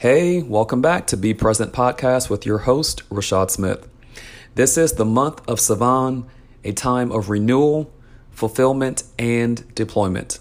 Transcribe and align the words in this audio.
Hey, 0.00 0.40
welcome 0.40 0.80
back 0.80 1.06
to 1.08 1.16
Be 1.18 1.34
Present 1.34 1.74
Podcast 1.74 2.30
with 2.30 2.46
your 2.46 2.56
host, 2.56 3.06
Rashad 3.10 3.50
Smith. 3.50 3.86
This 4.54 4.78
is 4.78 4.94
the 4.94 5.04
month 5.04 5.46
of 5.46 5.58
Sivan, 5.58 6.24
a 6.64 6.72
time 6.72 7.12
of 7.12 7.28
renewal, 7.28 7.92
fulfillment, 8.30 9.02
and 9.18 9.62
deployment. 9.74 10.38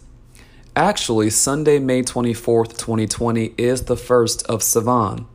Actually, 0.77 1.29
Sunday, 1.29 1.77
May 1.77 2.03
24th, 2.03 2.77
2020 2.77 3.53
is 3.57 3.83
the 3.83 3.97
first 3.97 4.45
of 4.47 4.61
Sivan. 4.61 5.25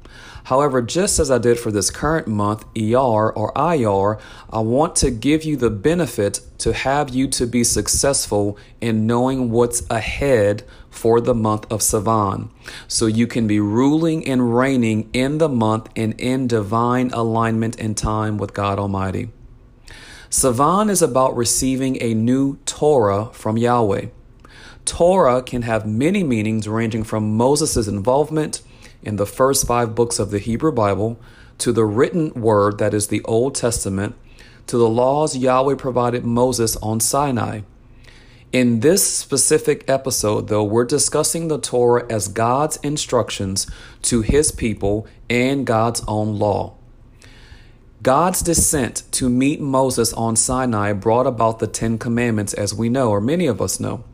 However, 0.44 0.80
just 0.80 1.18
as 1.18 1.30
I 1.30 1.36
did 1.36 1.58
for 1.58 1.70
this 1.70 1.90
current 1.90 2.26
month, 2.26 2.64
ER 2.78 3.30
or 3.30 3.52
IR, 3.54 4.18
I 4.50 4.60
want 4.60 4.96
to 4.96 5.10
give 5.10 5.44
you 5.44 5.56
the 5.56 5.68
benefit 5.68 6.40
to 6.58 6.72
have 6.72 7.10
you 7.10 7.28
to 7.28 7.46
be 7.46 7.62
successful 7.62 8.56
in 8.80 9.06
knowing 9.06 9.50
what's 9.50 9.82
ahead 9.90 10.62
for 10.94 11.20
the 11.20 11.34
month 11.34 11.70
of 11.70 11.80
Sivan. 11.80 12.50
So 12.86 13.06
you 13.06 13.26
can 13.26 13.46
be 13.46 13.58
ruling 13.60 14.26
and 14.26 14.56
reigning 14.56 15.10
in 15.12 15.38
the 15.38 15.48
month 15.48 15.88
and 15.96 16.18
in 16.20 16.46
divine 16.46 17.10
alignment 17.10 17.78
and 17.80 17.96
time 17.96 18.38
with 18.38 18.54
God 18.54 18.78
Almighty. 18.78 19.30
Sivan 20.30 20.88
is 20.88 21.02
about 21.02 21.36
receiving 21.36 22.00
a 22.00 22.14
new 22.14 22.56
Torah 22.64 23.26
from 23.32 23.58
Yahweh. 23.58 24.06
Torah 24.84 25.42
can 25.42 25.62
have 25.62 25.86
many 25.86 26.22
meanings 26.22 26.68
ranging 26.68 27.04
from 27.04 27.36
Moses' 27.36 27.88
involvement 27.88 28.62
in 29.02 29.16
the 29.16 29.26
first 29.26 29.66
five 29.66 29.94
books 29.94 30.18
of 30.18 30.30
the 30.30 30.38
Hebrew 30.38 30.72
Bible 30.72 31.20
to 31.58 31.72
the 31.72 31.84
written 31.84 32.32
word 32.34 32.78
that 32.78 32.94
is 32.94 33.08
the 33.08 33.22
Old 33.24 33.54
Testament 33.54 34.14
to 34.66 34.78
the 34.78 34.88
laws 34.88 35.36
Yahweh 35.36 35.74
provided 35.74 36.24
Moses 36.24 36.76
on 36.76 37.00
Sinai. 37.00 37.60
In 38.54 38.78
this 38.78 39.04
specific 39.04 39.84
episode, 39.90 40.46
though, 40.46 40.62
we're 40.62 40.84
discussing 40.84 41.48
the 41.48 41.58
Torah 41.58 42.06
as 42.08 42.28
God's 42.28 42.76
instructions 42.84 43.66
to 44.02 44.20
his 44.20 44.52
people 44.52 45.08
and 45.28 45.66
God's 45.66 46.04
own 46.06 46.38
law. 46.38 46.74
God's 48.04 48.42
descent 48.42 49.02
to 49.10 49.28
meet 49.28 49.60
Moses 49.60 50.12
on 50.12 50.36
Sinai 50.36 50.92
brought 50.92 51.26
about 51.26 51.58
the 51.58 51.66
Ten 51.66 51.98
Commandments, 51.98 52.54
as 52.54 52.72
we 52.72 52.88
know, 52.88 53.10
or 53.10 53.20
many 53.20 53.48
of 53.48 53.60
us 53.60 53.80
know. 53.80 54.04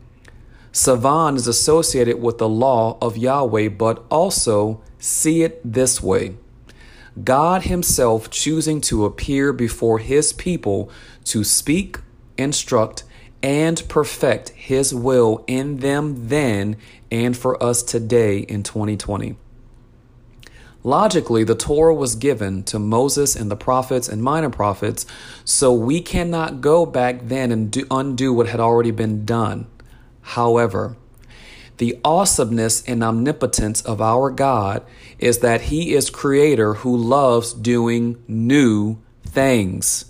Sivan 0.73 1.35
is 1.35 1.45
associated 1.45 2.19
with 2.19 2.39
the 2.39 2.49
law 2.49 2.97
of 2.99 3.17
Yahweh, 3.17 3.69
but 3.69 4.03
also 4.09 4.81
see 4.97 5.43
it 5.43 5.61
this 5.63 6.01
way 6.01 6.35
God 7.23 7.65
Himself 7.65 8.31
choosing 8.31 8.81
to 8.81 9.05
appear 9.05 9.53
before 9.53 9.99
His 9.99 10.33
people 10.33 10.89
to 11.25 11.43
speak, 11.43 11.99
instruct, 12.39 13.03
and 13.43 13.81
perfect 13.87 14.49
His 14.49 14.93
will 14.93 15.43
in 15.47 15.77
them 15.77 16.27
then 16.27 16.77
and 17.11 17.35
for 17.35 17.61
us 17.61 17.83
today 17.83 18.39
in 18.39 18.63
2020. 18.63 19.35
Logically, 20.83 21.43
the 21.43 21.55
Torah 21.55 21.93
was 21.93 22.15
given 22.15 22.63
to 22.63 22.79
Moses 22.79 23.35
and 23.35 23.51
the 23.51 23.55
prophets 23.55 24.09
and 24.09 24.23
minor 24.23 24.49
prophets, 24.49 25.05
so 25.45 25.71
we 25.71 26.01
cannot 26.01 26.61
go 26.61 26.87
back 26.87 27.19
then 27.23 27.51
and 27.51 27.71
do, 27.71 27.85
undo 27.91 28.33
what 28.33 28.47
had 28.47 28.59
already 28.59 28.89
been 28.89 29.23
done. 29.23 29.67
However, 30.21 30.95
the 31.77 31.99
awesomeness 32.03 32.83
and 32.87 33.03
omnipotence 33.03 33.81
of 33.81 34.01
our 34.01 34.31
God 34.31 34.83
is 35.19 35.39
that 35.39 35.61
He 35.61 35.93
is 35.93 36.09
Creator 36.09 36.75
who 36.75 36.95
loves 36.95 37.53
doing 37.53 38.23
new 38.27 38.97
things. 39.23 40.05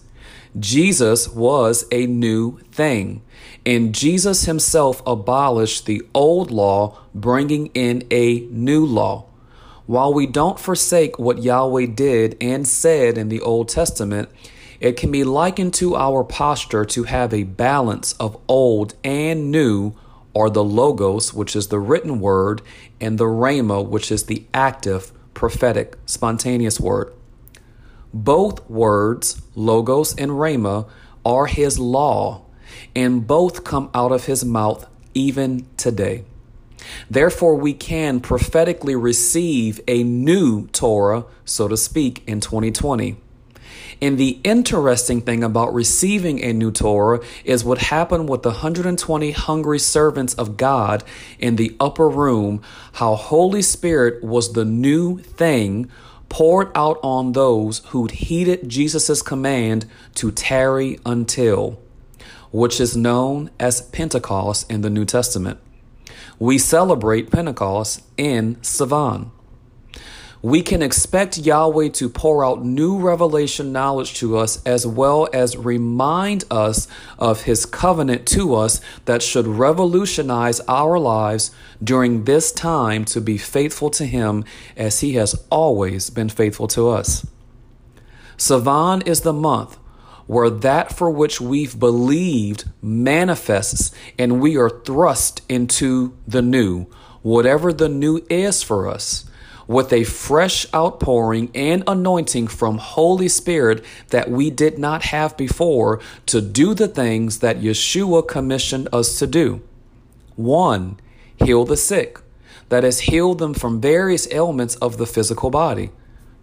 Jesus 0.59 1.29
was 1.29 1.85
a 1.91 2.05
new 2.07 2.59
thing, 2.71 3.21
and 3.65 3.95
Jesus 3.95 4.45
Himself 4.45 5.01
abolished 5.05 5.85
the 5.85 6.01
old 6.13 6.51
law, 6.51 6.99
bringing 7.15 7.67
in 7.67 8.05
a 8.11 8.41
new 8.51 8.85
law. 8.85 9.25
While 9.85 10.13
we 10.13 10.27
don't 10.27 10.59
forsake 10.59 11.17
what 11.17 11.43
Yahweh 11.43 11.87
did 11.87 12.37
and 12.41 12.67
said 12.67 13.17
in 13.17 13.29
the 13.29 13.41
Old 13.41 13.69
Testament, 13.69 14.29
it 14.79 14.97
can 14.97 15.11
be 15.11 15.23
likened 15.23 15.73
to 15.75 15.95
our 15.95 16.23
posture 16.23 16.85
to 16.85 17.03
have 17.03 17.33
a 17.33 17.43
balance 17.43 18.13
of 18.13 18.37
old 18.47 18.95
and 19.03 19.51
new, 19.51 19.93
or 20.33 20.49
the 20.49 20.63
logos, 20.63 21.33
which 21.33 21.55
is 21.55 21.67
the 21.67 21.79
written 21.79 22.19
word, 22.19 22.61
and 22.99 23.17
the 23.17 23.25
rhema, 23.25 23.85
which 23.85 24.11
is 24.11 24.23
the 24.23 24.45
active, 24.53 25.11
prophetic, 25.33 25.97
spontaneous 26.05 26.79
word. 26.79 27.13
Both 28.13 28.69
words, 28.69 29.41
logos 29.55 30.15
and 30.15 30.31
rhema, 30.31 30.89
are 31.25 31.45
his 31.45 31.79
law, 31.79 32.43
and 32.95 33.25
both 33.25 33.63
come 33.63 33.89
out 33.93 34.11
of 34.11 34.25
his 34.25 34.43
mouth 34.43 34.87
even 35.13 35.67
today. 35.77 36.25
Therefore, 37.09 37.55
we 37.55 37.73
can 37.73 38.19
prophetically 38.19 38.95
receive 38.95 39.79
a 39.87 40.03
new 40.03 40.67
Torah, 40.67 41.25
so 41.45 41.67
to 41.67 41.77
speak, 41.77 42.23
in 42.27 42.41
2020. 42.41 43.17
And 44.01 44.17
the 44.17 44.39
interesting 44.43 45.21
thing 45.21 45.43
about 45.43 45.73
receiving 45.73 46.43
a 46.43 46.53
new 46.53 46.71
Torah 46.71 47.21
is 47.45 47.63
what 47.63 47.77
happened 47.77 48.29
with 48.29 48.41
the 48.41 48.49
120 48.49 49.31
hungry 49.31 49.77
servants 49.77 50.33
of 50.33 50.57
God 50.57 51.03
in 51.37 51.55
the 51.55 51.75
upper 51.79 52.09
room, 52.09 52.63
how 52.93 53.15
Holy 53.15 53.61
Spirit 53.61 54.23
was 54.23 54.53
the 54.53 54.65
new 54.65 55.19
thing 55.19 55.91
poured 56.31 56.71
out 56.75 56.97
on 57.03 57.33
those 57.33 57.79
who'd 57.87 58.11
heeded 58.11 58.69
Jesus' 58.69 59.21
command 59.21 59.85
to 60.15 60.31
tarry 60.31 60.97
until, 61.05 61.77
which 62.53 62.79
is 62.79 62.95
known 62.95 63.51
as 63.59 63.81
Pentecost 63.81 64.71
in 64.71 64.79
the 64.79 64.89
New 64.89 65.03
Testament. 65.03 65.59
We 66.39 66.57
celebrate 66.57 67.31
Pentecost 67.31 68.01
in 68.15 68.55
Sivan 68.61 69.31
we 70.41 70.63
can 70.63 70.81
expect 70.81 71.37
Yahweh 71.37 71.89
to 71.89 72.09
pour 72.09 72.43
out 72.43 72.65
new 72.65 72.97
revelation 72.97 73.71
knowledge 73.71 74.15
to 74.15 74.37
us 74.37 74.61
as 74.65 74.87
well 74.87 75.27
as 75.33 75.55
remind 75.55 76.43
us 76.49 76.87
of 77.19 77.43
his 77.43 77.65
covenant 77.65 78.27
to 78.27 78.55
us 78.55 78.81
that 79.05 79.21
should 79.21 79.45
revolutionize 79.45 80.59
our 80.61 80.97
lives 80.97 81.51
during 81.83 82.23
this 82.23 82.51
time 82.51 83.05
to 83.05 83.21
be 83.21 83.37
faithful 83.37 83.91
to 83.91 84.05
him 84.05 84.43
as 84.75 85.01
he 85.01 85.13
has 85.13 85.35
always 85.51 86.09
been 86.09 86.29
faithful 86.29 86.67
to 86.67 86.89
us. 86.89 87.25
Sivan 88.35 89.05
is 89.05 89.21
the 89.21 89.33
month 89.33 89.77
where 90.25 90.49
that 90.49 90.95
for 90.95 91.09
which 91.11 91.39
we've 91.39 91.77
believed 91.77 92.63
manifests 92.81 93.91
and 94.17 94.41
we 94.41 94.57
are 94.57 94.69
thrust 94.69 95.41
into 95.49 96.17
the 96.27 96.41
new, 96.41 96.85
whatever 97.21 97.71
the 97.71 97.89
new 97.89 98.25
is 98.29 98.63
for 98.63 98.87
us 98.87 99.25
with 99.71 99.93
a 99.93 100.03
fresh 100.03 100.65
outpouring 100.75 101.49
and 101.55 101.81
anointing 101.87 102.45
from 102.45 102.77
Holy 102.77 103.29
Spirit 103.29 103.83
that 104.09 104.29
we 104.29 104.49
did 104.49 104.77
not 104.77 105.03
have 105.03 105.37
before 105.37 106.01
to 106.25 106.41
do 106.41 106.73
the 106.73 106.89
things 106.89 107.39
that 107.39 107.61
Yeshua 107.61 108.27
commissioned 108.27 108.89
us 108.91 109.17
to 109.17 109.25
do. 109.25 109.61
One, 110.35 110.99
heal 111.37 111.63
the 111.63 111.77
sick, 111.77 112.19
that 112.67 112.83
is, 112.83 113.01
heal 113.01 113.33
them 113.33 113.53
from 113.53 113.79
various 113.79 114.29
ailments 114.31 114.75
of 114.75 114.97
the 114.97 115.07
physical 115.07 115.49
body. 115.49 115.91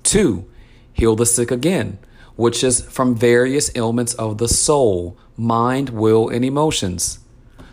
Two, 0.03 0.49
heal 0.95 1.15
the 1.15 1.27
sick 1.27 1.51
again, 1.51 1.99
which 2.37 2.65
is 2.65 2.81
from 2.81 3.15
various 3.15 3.71
ailments 3.77 4.15
of 4.15 4.39
the 4.39 4.49
soul, 4.49 5.19
mind, 5.37 5.91
will, 5.91 6.31
and 6.31 6.47
emotions. 6.47 7.19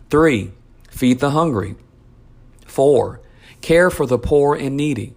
Three, 0.10 0.52
feed 0.90 1.20
the 1.20 1.32
hungry. 1.32 1.76
Four, 2.66 3.22
care 3.62 3.90
for 3.90 4.06
the 4.06 4.20
poor 4.20 4.54
and 4.54 4.76
needy. 4.76 5.16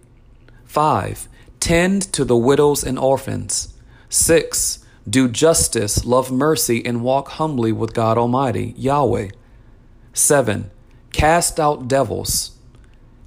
5. 0.69 1.27
Tend 1.59 2.03
to 2.13 2.23
the 2.23 2.37
widows 2.37 2.83
and 2.83 2.99
orphans. 2.99 3.73
6. 4.09 4.85
Do 5.09 5.27
justice, 5.27 6.05
love 6.05 6.31
mercy, 6.31 6.85
and 6.85 7.01
walk 7.01 7.29
humbly 7.29 7.71
with 7.71 7.95
God 7.95 8.19
Almighty, 8.19 8.75
Yahweh. 8.77 9.29
7. 10.13 10.69
Cast 11.11 11.59
out 11.59 11.87
devils. 11.87 12.51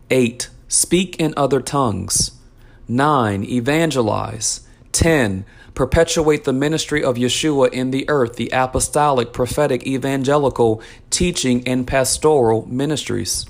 8. 0.08 0.50
Speak 0.68 1.16
in 1.16 1.34
other 1.36 1.60
tongues. 1.60 2.38
9. 2.86 3.42
Evangelize. 3.42 4.60
10. 4.92 5.44
Perpetuate 5.74 6.44
the 6.44 6.52
ministry 6.52 7.02
of 7.02 7.16
Yeshua 7.16 7.72
in 7.72 7.90
the 7.90 8.08
earth, 8.08 8.36
the 8.36 8.50
apostolic, 8.52 9.32
prophetic, 9.32 9.84
evangelical, 9.84 10.80
teaching, 11.10 11.66
and 11.66 11.88
pastoral 11.88 12.68
ministries. 12.68 13.46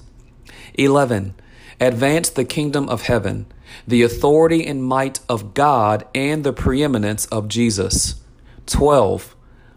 11. 0.79 1.35
Advance 1.79 2.31
the 2.31 2.47
kingdom 2.47 2.89
of 2.89 3.03
heaven 3.03 3.45
the 3.87 4.03
authority 4.03 4.67
and 4.67 4.85
might 4.85 5.21
of 5.29 5.55
God 5.55 6.07
and 6.15 6.45
the 6.45 6.53
preeminence 6.53 7.27
of 7.27 7.49
Jesus. 7.49 8.21
12. 8.67 9.35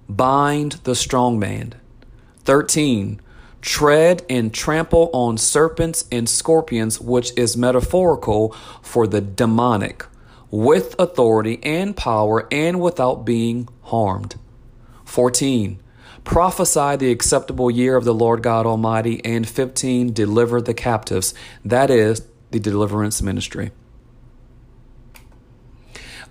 Bind 0.08 0.74
the 0.84 0.96
strong 0.96 1.40
man. 1.40 1.74
13. 2.44 3.20
Tread 3.62 4.24
and 4.30 4.54
trample 4.54 5.10
on 5.12 5.38
serpents 5.38 6.06
and 6.12 6.30
scorpions, 6.30 7.02
which 7.02 7.32
is 7.36 7.58
metaphorical 7.58 8.56
for 8.82 9.08
the 9.08 9.22
demonic, 9.22 10.06
with 10.52 10.96
authority 11.00 11.60
and 11.64 11.98
power 11.98 12.48
and 12.52 12.80
without 12.80 13.26
being 13.26 13.68
harmed. 13.82 14.36
14. 15.06 15.82
Prophesy 16.24 16.96
the 16.96 17.12
acceptable 17.12 17.72
year 17.72 17.96
of 17.96 18.04
the 18.04 18.14
Lord 18.14 18.44
God 18.44 18.66
Almighty. 18.66 19.24
And 19.24 19.48
15. 19.48 20.14
Deliver 20.14 20.62
the 20.62 20.74
captives. 20.74 21.34
That 21.64 21.90
is 21.90 22.28
the 22.52 22.60
deliverance 22.60 23.22
ministry. 23.22 23.72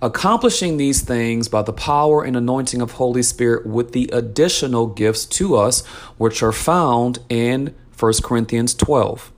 Accomplishing 0.01 0.77
these 0.77 1.01
things 1.01 1.47
by 1.47 1.61
the 1.61 1.73
power 1.73 2.23
and 2.23 2.35
anointing 2.35 2.81
of 2.81 2.91
Holy 2.91 3.23
Spirit 3.23 3.65
with 3.65 3.91
the 3.91 4.09
additional 4.11 4.87
gifts 4.87 5.25
to 5.25 5.55
us, 5.55 5.85
which 6.17 6.43
are 6.43 6.51
found 6.51 7.19
in 7.29 7.75
1 7.97 8.13
Corinthians 8.23 8.73
12 8.73 9.31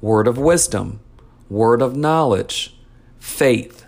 word 0.00 0.28
of 0.28 0.36
wisdom, 0.36 1.00
word 1.48 1.80
of 1.80 1.96
knowledge, 1.96 2.76
faith, 3.18 3.86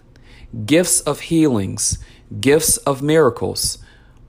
gifts 0.65 1.01
of 1.03 1.21
healings, 1.21 1.99
gifts 2.41 2.79
of 2.79 3.03
miracles, 3.03 3.79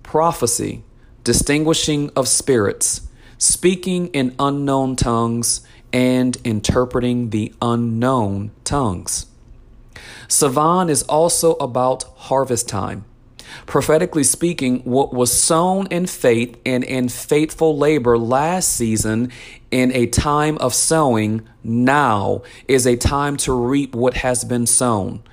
prophecy, 0.04 0.84
distinguishing 1.24 2.12
of 2.16 2.28
spirits, 2.28 3.08
speaking 3.38 4.08
in 4.08 4.36
unknown 4.38 4.96
tongues, 4.98 5.62
and 5.94 6.38
interpreting 6.44 7.30
the 7.30 7.54
unknown 7.62 8.52
tongues. 8.66 9.28
Sivan 10.28 10.90
is 10.90 11.04
also 11.04 11.54
about 11.56 12.04
harvest 12.16 12.68
time. 12.68 13.06
Prophetically 13.66 14.24
speaking, 14.24 14.80
what 14.80 15.14
was 15.14 15.32
sown 15.32 15.88
in 15.88 16.06
faith 16.06 16.60
and 16.66 16.84
in 16.84 17.10
faithful 17.10 17.78
labor 17.78 18.18
last 18.18 18.70
season 18.70 19.32
in 19.72 19.92
a 19.94 20.06
time 20.08 20.58
of 20.58 20.74
sowing 20.74 21.48
now 21.64 22.42
is 22.68 22.86
a 22.86 22.96
time 22.96 23.38
to 23.38 23.54
reap 23.54 23.96
what 23.96 24.16
has 24.16 24.44
been 24.44 24.66
sown. 24.66 25.24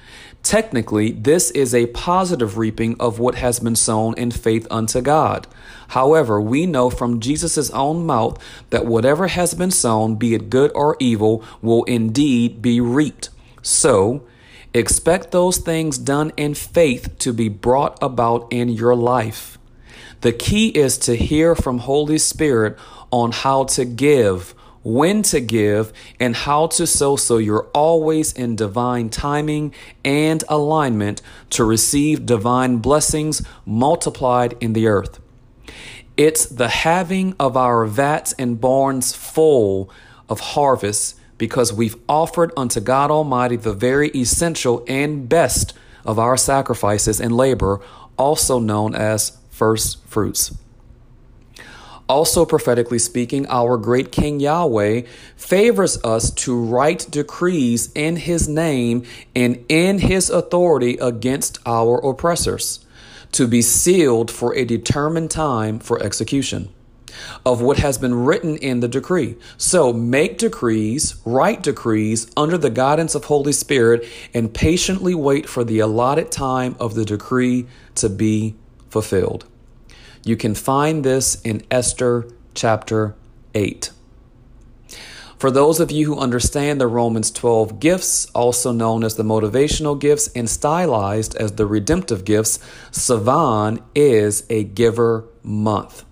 Technically, 0.43 1.11
this 1.11 1.51
is 1.53 1.75
a 1.75 1.87
positive 1.87 2.59
reaping 2.59 2.97
of 3.01 3.19
what 3.19 3.35
has 3.37 3.61
been 3.61 3.75
sown 3.75 4.15
in 4.19 4.31
faith 4.31 4.67
unto 4.71 5.01
God. 5.01 5.47
However, 5.89 6.39
we 6.39 6.67
know 6.67 6.91
from 6.91 7.19
Jesus' 7.19 7.71
own 7.71 8.05
mouth 8.05 8.39
that 8.69 8.85
whatever 8.85 9.29
has 9.29 9.55
been 9.55 9.71
sown, 9.71 10.17
be 10.17 10.35
it 10.35 10.51
good 10.51 10.71
or 10.75 10.97
evil, 11.01 11.43
will 11.63 11.85
indeed 11.85 12.61
be 12.61 12.79
reaped. 12.79 13.31
So, 13.63 14.23
expect 14.75 15.31
those 15.31 15.59
things 15.59 15.97
done 15.97 16.33
in 16.37 16.53
faith 16.55 17.17
to 17.21 17.33
be 17.33 17.49
brought 17.49 17.97
about 18.03 18.53
in 18.53 18.69
your 18.69 18.95
life. 18.95 19.57
The 20.21 20.33
key 20.33 20.69
is 20.69 20.99
to 20.99 21.15
hear 21.15 21.55
from 21.55 21.79
Holy 21.79 22.19
Spirit 22.19 22.77
on 23.13 23.31
how 23.31 23.65
to 23.65 23.85
give, 23.85 24.51
when 24.83 25.23
to 25.23 25.41
give, 25.41 25.93
and 26.19 26.35
how 26.35 26.67
to 26.67 26.87
sow 26.87 27.17
so 27.17 27.39
you're 27.39 27.71
always 27.73 28.33
in 28.33 28.57
divine 28.57 29.11
timing 29.11 29.73
and 30.05 30.43
alignment 30.49 31.23
to 31.51 31.65
receive 31.65 32.27
divine 32.27 32.79
blessings 32.79 33.43
multiplied 33.65 34.57
in 34.61 34.73
the 34.73 34.89
earth. 34.89 35.21
It's 36.17 36.47
the 36.47 36.69
having 36.69 37.35
of 37.39 37.57
our 37.57 37.87
vats 37.87 38.35
and 38.39 38.61
barns 38.61 39.15
full 39.15 39.91
of 40.29 40.41
harvest 40.41 41.19
because 41.39 41.73
we've 41.73 41.97
offered 42.09 42.53
unto 42.57 42.81
God 42.81 43.11
Almighty 43.11 43.57
the 43.57 43.73
very 43.73 44.09
essential 44.11 44.85
and 44.87 45.29
best 45.29 45.75
of 46.05 46.19
our 46.19 46.37
sacrifices 46.37 47.21
and 47.21 47.37
labor, 47.37 47.81
also 48.17 48.59
known 48.59 48.95
as 48.95 49.37
first 49.51 50.05
fruits. 50.07 50.57
Also, 52.07 52.45
prophetically 52.45 52.99
speaking, 52.99 53.47
our 53.49 53.79
great 53.79 54.13
King 54.13 54.39
Yahweh 54.39 55.03
favors 55.37 56.03
us 56.05 56.31
to 56.31 56.55
write 56.55 57.11
decrees 57.11 57.91
in 57.95 58.17
His 58.17 58.47
name 58.47 59.05
and 59.35 59.65
in 59.71 59.99
His 59.99 60.29
authority 60.29 60.99
against 60.99 61.59
our 61.65 61.99
oppressors 62.07 62.85
to 63.33 63.49
be 63.49 63.63
sealed 63.63 64.31
for 64.31 64.55
a 64.55 64.65
determined 64.65 65.31
time 65.31 65.79
for 65.79 66.01
execution 66.03 66.69
of 67.45 67.61
what 67.61 67.79
has 67.79 67.99
been 67.99 68.15
written 68.15 68.57
in 68.57 68.81
the 68.81 68.89
decree. 68.89 69.37
So 69.57 69.93
make 69.93 70.39
decrees, 70.39 71.17
write 71.25 71.63
decrees 71.63 72.31
under 72.37 72.59
the 72.59 72.71
guidance 72.71 73.15
of 73.15 73.25
Holy 73.25 73.53
Spirit, 73.53 74.07
and 74.33 74.53
patiently 74.53 75.15
wait 75.15 75.49
for 75.49 75.65
the 75.65 75.79
allotted 75.79 76.31
time 76.31 76.77
of 76.79 76.95
the 76.95 77.05
decree 77.05 77.67
to 77.97 78.09
be 78.09 78.55
fulfilled. 78.89 79.47
You 80.25 80.37
can 80.37 80.55
find 80.55 81.05
this 81.05 81.41
in 81.43 81.65
Esther 81.71 82.27
chapter 82.55 83.15
8. 83.55 83.91
For 85.37 85.51
those 85.51 85.81
of 85.81 85.91
you 85.91 86.07
who 86.07 86.19
understand 86.19 86.81
the 86.81 86.87
Romans 86.87 87.31
12 87.31 87.79
gifts, 87.79 88.27
also 88.35 88.73
known 88.73 89.05
as 89.05 89.17
the 89.17 89.23
motivational 89.25 89.99
gifts 89.99 90.29
and 90.29 90.49
stylized 90.49 91.37
as 91.37 91.53
the 91.53 91.67
redemptive 91.67 92.25
gifts, 92.25 92.59
Sivan 92.91 93.83
is 93.95 94.47
a 94.49 94.65
giver 94.65 95.27
month. 95.43 96.05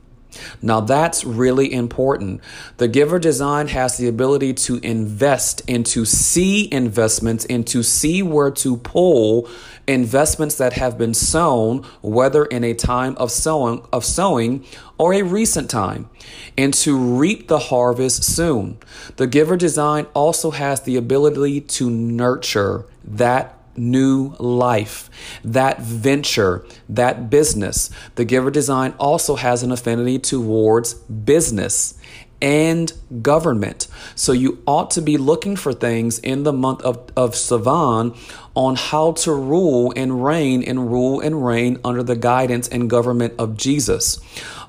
Now 0.60 0.80
that's 0.80 1.24
really 1.24 1.72
important. 1.72 2.40
The 2.78 2.88
giver 2.88 3.18
design 3.18 3.68
has 3.68 3.96
the 3.96 4.08
ability 4.08 4.54
to 4.54 4.76
invest 4.82 5.62
and 5.68 5.84
to 5.86 6.04
see 6.04 6.72
investments 6.72 7.44
and 7.46 7.66
to 7.68 7.82
see 7.82 8.22
where 8.22 8.50
to 8.50 8.76
pull 8.78 9.48
investments 9.86 10.56
that 10.56 10.74
have 10.74 10.96
been 10.96 11.14
sown, 11.14 11.84
whether 12.02 12.44
in 12.44 12.64
a 12.64 12.74
time 12.74 13.16
of 13.16 13.30
sowing 13.30 13.86
of 13.92 14.04
sowing 14.04 14.64
or 14.98 15.12
a 15.14 15.22
recent 15.22 15.68
time, 15.68 16.08
and 16.56 16.72
to 16.72 16.96
reap 16.96 17.48
the 17.48 17.58
harvest 17.58 18.22
soon. 18.22 18.78
The 19.16 19.26
giver 19.26 19.56
design 19.56 20.06
also 20.14 20.52
has 20.52 20.82
the 20.82 20.96
ability 20.96 21.62
to 21.62 21.90
nurture 21.90 22.86
that 23.04 23.61
new 23.76 24.34
life, 24.38 25.10
that 25.44 25.80
venture, 25.80 26.64
that 26.88 27.30
business. 27.30 27.90
The 28.14 28.24
giver 28.24 28.50
design 28.50 28.94
also 28.98 29.36
has 29.36 29.62
an 29.62 29.72
affinity 29.72 30.18
towards 30.18 30.94
business 30.94 31.98
and 32.42 32.92
government. 33.22 33.86
So 34.16 34.32
you 34.32 34.62
ought 34.66 34.90
to 34.92 35.00
be 35.00 35.16
looking 35.16 35.54
for 35.54 35.72
things 35.72 36.18
in 36.18 36.42
the 36.42 36.52
month 36.52 36.82
of, 36.82 37.10
of 37.16 37.32
Sivan 37.34 38.16
on 38.54 38.76
how 38.76 39.12
to 39.12 39.32
rule 39.32 39.92
and 39.96 40.24
reign 40.24 40.62
and 40.64 40.90
rule 40.90 41.20
and 41.20 41.46
reign 41.46 41.78
under 41.84 42.02
the 42.02 42.16
guidance 42.16 42.68
and 42.68 42.90
government 42.90 43.34
of 43.38 43.56
Jesus 43.56 44.18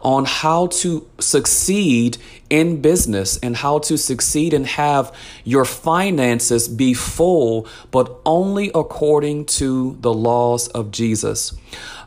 on 0.03 0.25
how 0.25 0.67
to 0.67 1.09
succeed 1.19 2.17
in 2.49 2.81
business 2.81 3.37
and 3.37 3.55
how 3.55 3.79
to 3.79 3.97
succeed 3.97 4.53
and 4.53 4.67
have 4.67 5.11
your 5.43 5.65
finances 5.65 6.67
be 6.67 6.93
full, 6.93 7.67
but 7.89 8.19
only 8.25 8.69
according 8.75 9.45
to 9.45 9.97
the 10.01 10.13
laws 10.13 10.67
of 10.69 10.91
Jesus. 10.91 11.53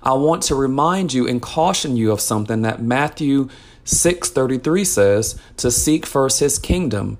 I 0.02 0.12
want 0.12 0.42
to 0.44 0.54
remind 0.54 1.12
you 1.12 1.26
and 1.26 1.42
caution 1.42 1.96
you 1.96 2.12
of 2.12 2.20
something 2.20 2.62
that 2.62 2.80
Matthew 2.80 3.48
6:33 3.86 4.84
says 4.84 5.36
to 5.56 5.70
seek 5.70 6.04
first 6.04 6.40
his 6.40 6.58
kingdom 6.58 7.16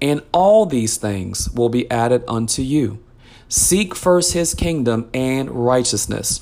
and 0.00 0.22
all 0.32 0.66
these 0.66 0.96
things 0.96 1.50
will 1.50 1.68
be 1.68 1.90
added 1.90 2.22
unto 2.28 2.62
you. 2.62 2.98
Seek 3.48 3.94
first 3.94 4.32
his 4.32 4.52
kingdom 4.54 5.08
and 5.14 5.50
righteousness. 5.50 6.40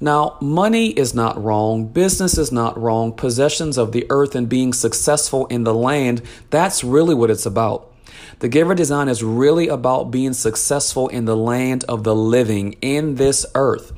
Now, 0.00 0.36
money 0.40 0.88
is 0.88 1.14
not 1.14 1.42
wrong, 1.42 1.86
business 1.86 2.38
is 2.38 2.50
not 2.50 2.80
wrong, 2.80 3.12
possessions 3.12 3.76
of 3.76 3.92
the 3.92 4.06
earth 4.08 4.34
and 4.34 4.48
being 4.48 4.72
successful 4.72 5.46
in 5.46 5.64
the 5.64 5.74
land, 5.74 6.22
that's 6.50 6.82
really 6.82 7.14
what 7.14 7.30
it's 7.30 7.46
about. 7.46 7.92
The 8.38 8.48
giver 8.48 8.74
design 8.74 9.08
is 9.08 9.22
really 9.22 9.68
about 9.68 10.10
being 10.10 10.32
successful 10.32 11.08
in 11.08 11.24
the 11.24 11.36
land 11.36 11.84
of 11.84 12.02
the 12.02 12.14
living 12.14 12.76
in 12.80 13.16
this 13.16 13.46
earth. 13.54 13.92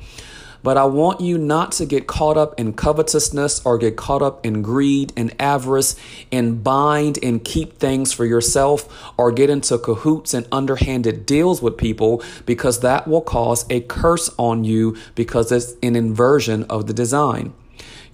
But 0.63 0.77
I 0.77 0.85
want 0.85 1.21
you 1.21 1.37
not 1.37 1.71
to 1.73 1.85
get 1.85 2.07
caught 2.07 2.37
up 2.37 2.59
in 2.59 2.73
covetousness 2.73 3.65
or 3.65 3.77
get 3.77 3.95
caught 3.95 4.21
up 4.21 4.45
in 4.45 4.61
greed 4.61 5.13
and 5.15 5.33
avarice 5.39 5.95
and 6.31 6.63
bind 6.63 7.19
and 7.23 7.43
keep 7.43 7.77
things 7.77 8.13
for 8.13 8.25
yourself 8.25 9.11
or 9.17 9.31
get 9.31 9.49
into 9.49 9.77
cahoots 9.77 10.33
and 10.33 10.47
underhanded 10.51 11.25
deals 11.25 11.61
with 11.61 11.77
people 11.77 12.23
because 12.45 12.79
that 12.81 13.07
will 13.07 13.21
cause 13.21 13.65
a 13.69 13.81
curse 13.81 14.29
on 14.37 14.63
you 14.63 14.95
because 15.15 15.51
it's 15.51 15.75
an 15.83 15.95
inversion 15.95 16.63
of 16.65 16.87
the 16.87 16.93
design. 16.93 17.53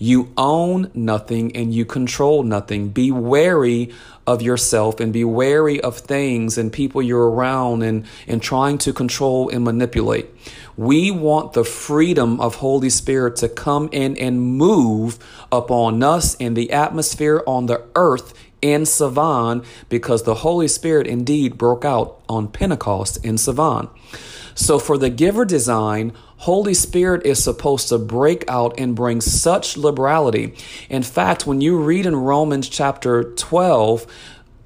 You 0.03 0.33
own 0.35 0.91
nothing 0.93 1.55
and 1.55 1.73
you 1.73 1.85
control 1.85 2.43
nothing. 2.43 2.89
Be 2.89 3.09
wary 3.09 3.93
of 4.27 4.41
yourself 4.41 4.99
and 4.99 5.13
be 5.13 5.23
wary 5.23 5.79
of 5.79 5.97
things 5.97 6.57
and 6.57 6.73
people 6.73 7.01
you're 7.01 7.29
around 7.29 7.83
and, 7.83 8.05
and 8.27 8.41
trying 8.41 8.79
to 8.79 8.91
control 8.91 9.47
and 9.47 9.63
manipulate. 9.63 10.29
We 10.75 11.09
want 11.09 11.53
the 11.53 11.63
freedom 11.63 12.41
of 12.41 12.55
Holy 12.55 12.89
Spirit 12.89 13.37
to 13.37 13.47
come 13.47 13.87
in 13.93 14.17
and 14.17 14.41
move 14.41 15.19
upon 15.53 16.03
us 16.03 16.35
in 16.35 16.53
the 16.53 16.73
atmosphere 16.73 17.41
on 17.47 17.67
the 17.67 17.85
earth 17.95 18.33
in 18.61 18.81
Sivan 18.81 19.65
because 19.87 20.23
the 20.23 20.35
Holy 20.35 20.67
Spirit 20.67 21.07
indeed 21.07 21.57
broke 21.57 21.85
out 21.85 22.21
on 22.27 22.49
Pentecost 22.49 23.23
in 23.23 23.35
Sivan. 23.35 23.89
So 24.55 24.79
for 24.79 24.97
the 24.97 25.09
giver 25.09 25.45
design, 25.45 26.13
Holy 26.37 26.73
Spirit 26.73 27.25
is 27.25 27.43
supposed 27.43 27.89
to 27.89 27.97
break 27.97 28.43
out 28.47 28.77
and 28.77 28.95
bring 28.95 29.21
such 29.21 29.77
liberality. 29.77 30.55
In 30.89 31.03
fact, 31.03 31.47
when 31.47 31.61
you 31.61 31.77
read 31.81 32.05
in 32.05 32.15
Romans 32.15 32.69
chapter 32.69 33.23
12, 33.23 34.05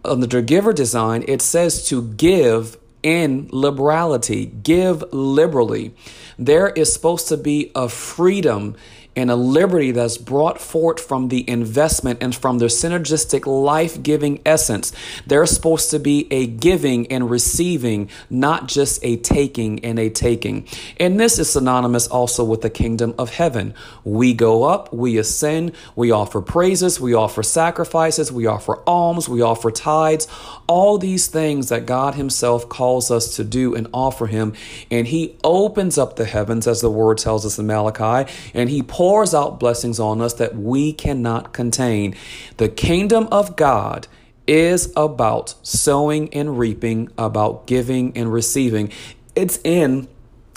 on 0.04 0.20
the 0.22 0.42
giver 0.42 0.74
design, 0.74 1.24
it 1.28 1.42
says 1.42 1.88
to 1.90 2.02
give 2.02 2.78
in 3.04 3.50
liberality, 3.52 4.46
give 4.46 5.04
liberally. 5.14 5.94
There 6.38 6.70
is 6.70 6.92
supposed 6.92 7.28
to 7.30 7.38
be 7.38 7.72
a 7.76 7.90
freedom 7.90 8.76
and 9.18 9.32
a 9.32 9.36
liberty 9.36 9.92
that's 9.92 10.18
brought 10.18 10.62
forth 10.62 11.04
from 11.04 11.30
the 11.30 11.50
investment 11.50 12.20
and 12.22 12.36
from 12.36 12.60
their 12.60 12.70
synergistic 12.70 13.48
life 13.48 14.02
giving 14.04 14.40
essence. 14.46 14.94
They're 15.26 15.48
supposed 15.48 15.90
to 15.92 16.00
be 16.00 16.28
a 16.32 16.46
giving 16.46 17.08
and 17.12 17.30
receiving, 17.30 18.10
not 18.30 18.68
just 18.68 19.04
a 19.04 19.18
taking 19.18 19.84
and 19.84 19.98
a 19.98 20.12
taking. 20.12 20.68
And 21.00 21.20
this 21.20 21.40
is 21.40 21.50
synonymous 21.50 22.08
also 22.08 22.44
with 22.44 22.62
the 22.62 22.70
kingdom 22.70 23.16
of 23.18 23.32
heaven. 23.32 23.74
We 24.04 24.36
go 24.36 24.64
up, 24.64 24.94
we 24.94 25.18
ascend, 25.18 25.72
we 25.96 26.12
offer 26.12 26.40
praises, 26.40 27.02
we 27.02 27.16
offer 27.16 27.42
sacrifices, 27.42 28.32
we 28.32 28.46
offer 28.46 28.84
alms, 28.86 29.28
we 29.28 29.42
offer 29.42 29.72
tithes, 29.72 30.28
all 30.68 31.00
these 31.00 31.26
things 31.26 31.70
that 31.70 31.88
God 31.88 32.14
Himself 32.14 32.70
calls 32.70 33.10
us 33.10 33.36
to 33.38 33.44
do 33.44 33.74
and 33.74 33.88
offer 33.94 34.28
Him. 34.28 34.54
And 34.92 35.08
He 35.08 35.36
opens 35.44 35.98
up 35.98 36.18
the 36.18 36.26
heavens, 36.26 36.68
as 36.68 36.82
the 36.82 36.92
word 36.92 37.18
tells 37.18 37.48
us 37.48 37.58
in 37.58 37.66
Malachi, 37.66 38.32
and 38.54 38.70
He 38.70 38.84
pours 39.08 39.34
out 39.34 39.58
blessings 39.58 40.02
on 40.02 40.20
us 40.20 40.34
that 40.34 40.54
we 40.54 40.92
cannot 40.92 41.54
contain. 41.54 42.14
The 42.58 42.68
kingdom 42.68 43.30
of 43.32 43.56
God 43.56 44.06
is 44.46 44.92
about 44.98 45.56
sowing 45.62 46.34
and 46.34 46.60
reaping, 46.60 47.10
about 47.18 47.68
giving 47.68 48.18
and 48.18 48.34
receiving. 48.34 48.92
It's 49.34 49.62
in, 49.64 50.10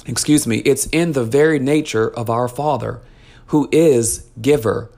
excuse 0.04 0.48
me, 0.48 0.56
it's 0.64 0.86
in 0.86 1.12
the 1.12 1.22
very 1.22 1.60
nature 1.60 2.10
of 2.10 2.28
our 2.28 2.48
Father, 2.48 3.00
who 3.46 3.68
is 3.70 4.28
giver, 4.42 4.90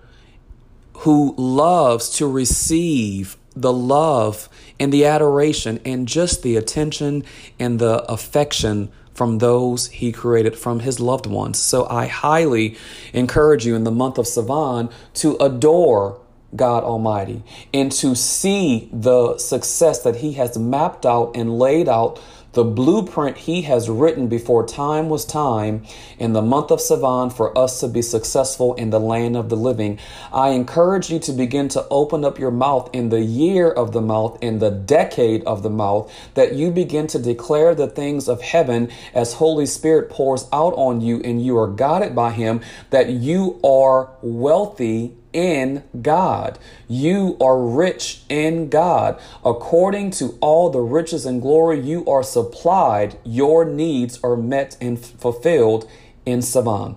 who 1.00 1.34
loves 1.36 2.08
to 2.16 2.26
receive 2.26 3.36
the 3.54 3.72
love 3.72 4.48
and 4.80 4.90
the 4.90 5.04
adoration 5.04 5.78
and 5.84 6.08
just 6.08 6.42
the 6.42 6.56
attention 6.56 7.22
and 7.58 7.78
the 7.78 8.02
affection 8.10 8.90
from 9.14 9.38
those 9.38 9.88
he 9.88 10.12
created, 10.12 10.56
from 10.56 10.80
his 10.80 11.00
loved 11.00 11.26
ones. 11.26 11.58
So 11.58 11.86
I 11.88 12.06
highly 12.06 12.76
encourage 13.12 13.66
you 13.66 13.74
in 13.74 13.84
the 13.84 13.90
month 13.90 14.18
of 14.18 14.26
Sivan 14.26 14.92
to 15.14 15.36
adore 15.36 16.18
God 16.54 16.84
Almighty 16.84 17.42
and 17.72 17.90
to 17.92 18.14
see 18.14 18.88
the 18.92 19.38
success 19.38 20.02
that 20.02 20.16
he 20.16 20.32
has 20.34 20.58
mapped 20.58 21.06
out 21.06 21.32
and 21.34 21.58
laid 21.58 21.88
out 21.88 22.20
the 22.52 22.64
blueprint 22.64 23.38
he 23.38 23.62
has 23.62 23.88
written 23.88 24.28
before 24.28 24.66
time 24.66 25.08
was 25.08 25.24
time 25.24 25.84
in 26.18 26.32
the 26.32 26.42
month 26.42 26.70
of 26.70 26.80
Sivan 26.80 27.32
for 27.32 27.56
us 27.56 27.80
to 27.80 27.88
be 27.88 28.02
successful 28.02 28.74
in 28.74 28.90
the 28.90 29.00
land 29.00 29.36
of 29.36 29.48
the 29.48 29.56
living. 29.56 29.98
I 30.32 30.50
encourage 30.50 31.10
you 31.10 31.18
to 31.20 31.32
begin 31.32 31.68
to 31.68 31.86
open 31.88 32.24
up 32.24 32.38
your 32.38 32.50
mouth 32.50 32.90
in 32.92 33.08
the 33.08 33.22
year 33.22 33.70
of 33.70 33.92
the 33.92 34.02
mouth, 34.02 34.38
in 34.42 34.58
the 34.58 34.70
decade 34.70 35.42
of 35.44 35.62
the 35.62 35.70
mouth, 35.70 36.12
that 36.34 36.54
you 36.54 36.70
begin 36.70 37.06
to 37.08 37.18
declare 37.18 37.74
the 37.74 37.88
things 37.88 38.28
of 38.28 38.42
heaven 38.42 38.90
as 39.14 39.34
Holy 39.34 39.66
Spirit 39.66 40.10
pours 40.10 40.46
out 40.52 40.74
on 40.74 41.00
you 41.00 41.20
and 41.22 41.42
you 41.44 41.56
are 41.56 41.68
guided 41.68 42.14
by 42.14 42.32
him, 42.32 42.60
that 42.90 43.08
you 43.10 43.60
are 43.64 44.10
wealthy 44.20 45.16
in 45.32 45.84
God. 46.00 46.58
You 46.88 47.36
are 47.40 47.60
rich 47.60 48.22
in 48.28 48.68
God. 48.68 49.20
According 49.44 50.12
to 50.12 50.38
all 50.40 50.70
the 50.70 50.80
riches 50.80 51.26
and 51.26 51.42
glory 51.42 51.80
you 51.80 52.04
are 52.06 52.22
supplied, 52.22 53.18
your 53.24 53.64
needs 53.64 54.18
are 54.22 54.36
met 54.36 54.76
and 54.80 54.98
fulfilled 54.98 55.88
in 56.24 56.40
Sivan. 56.40 56.96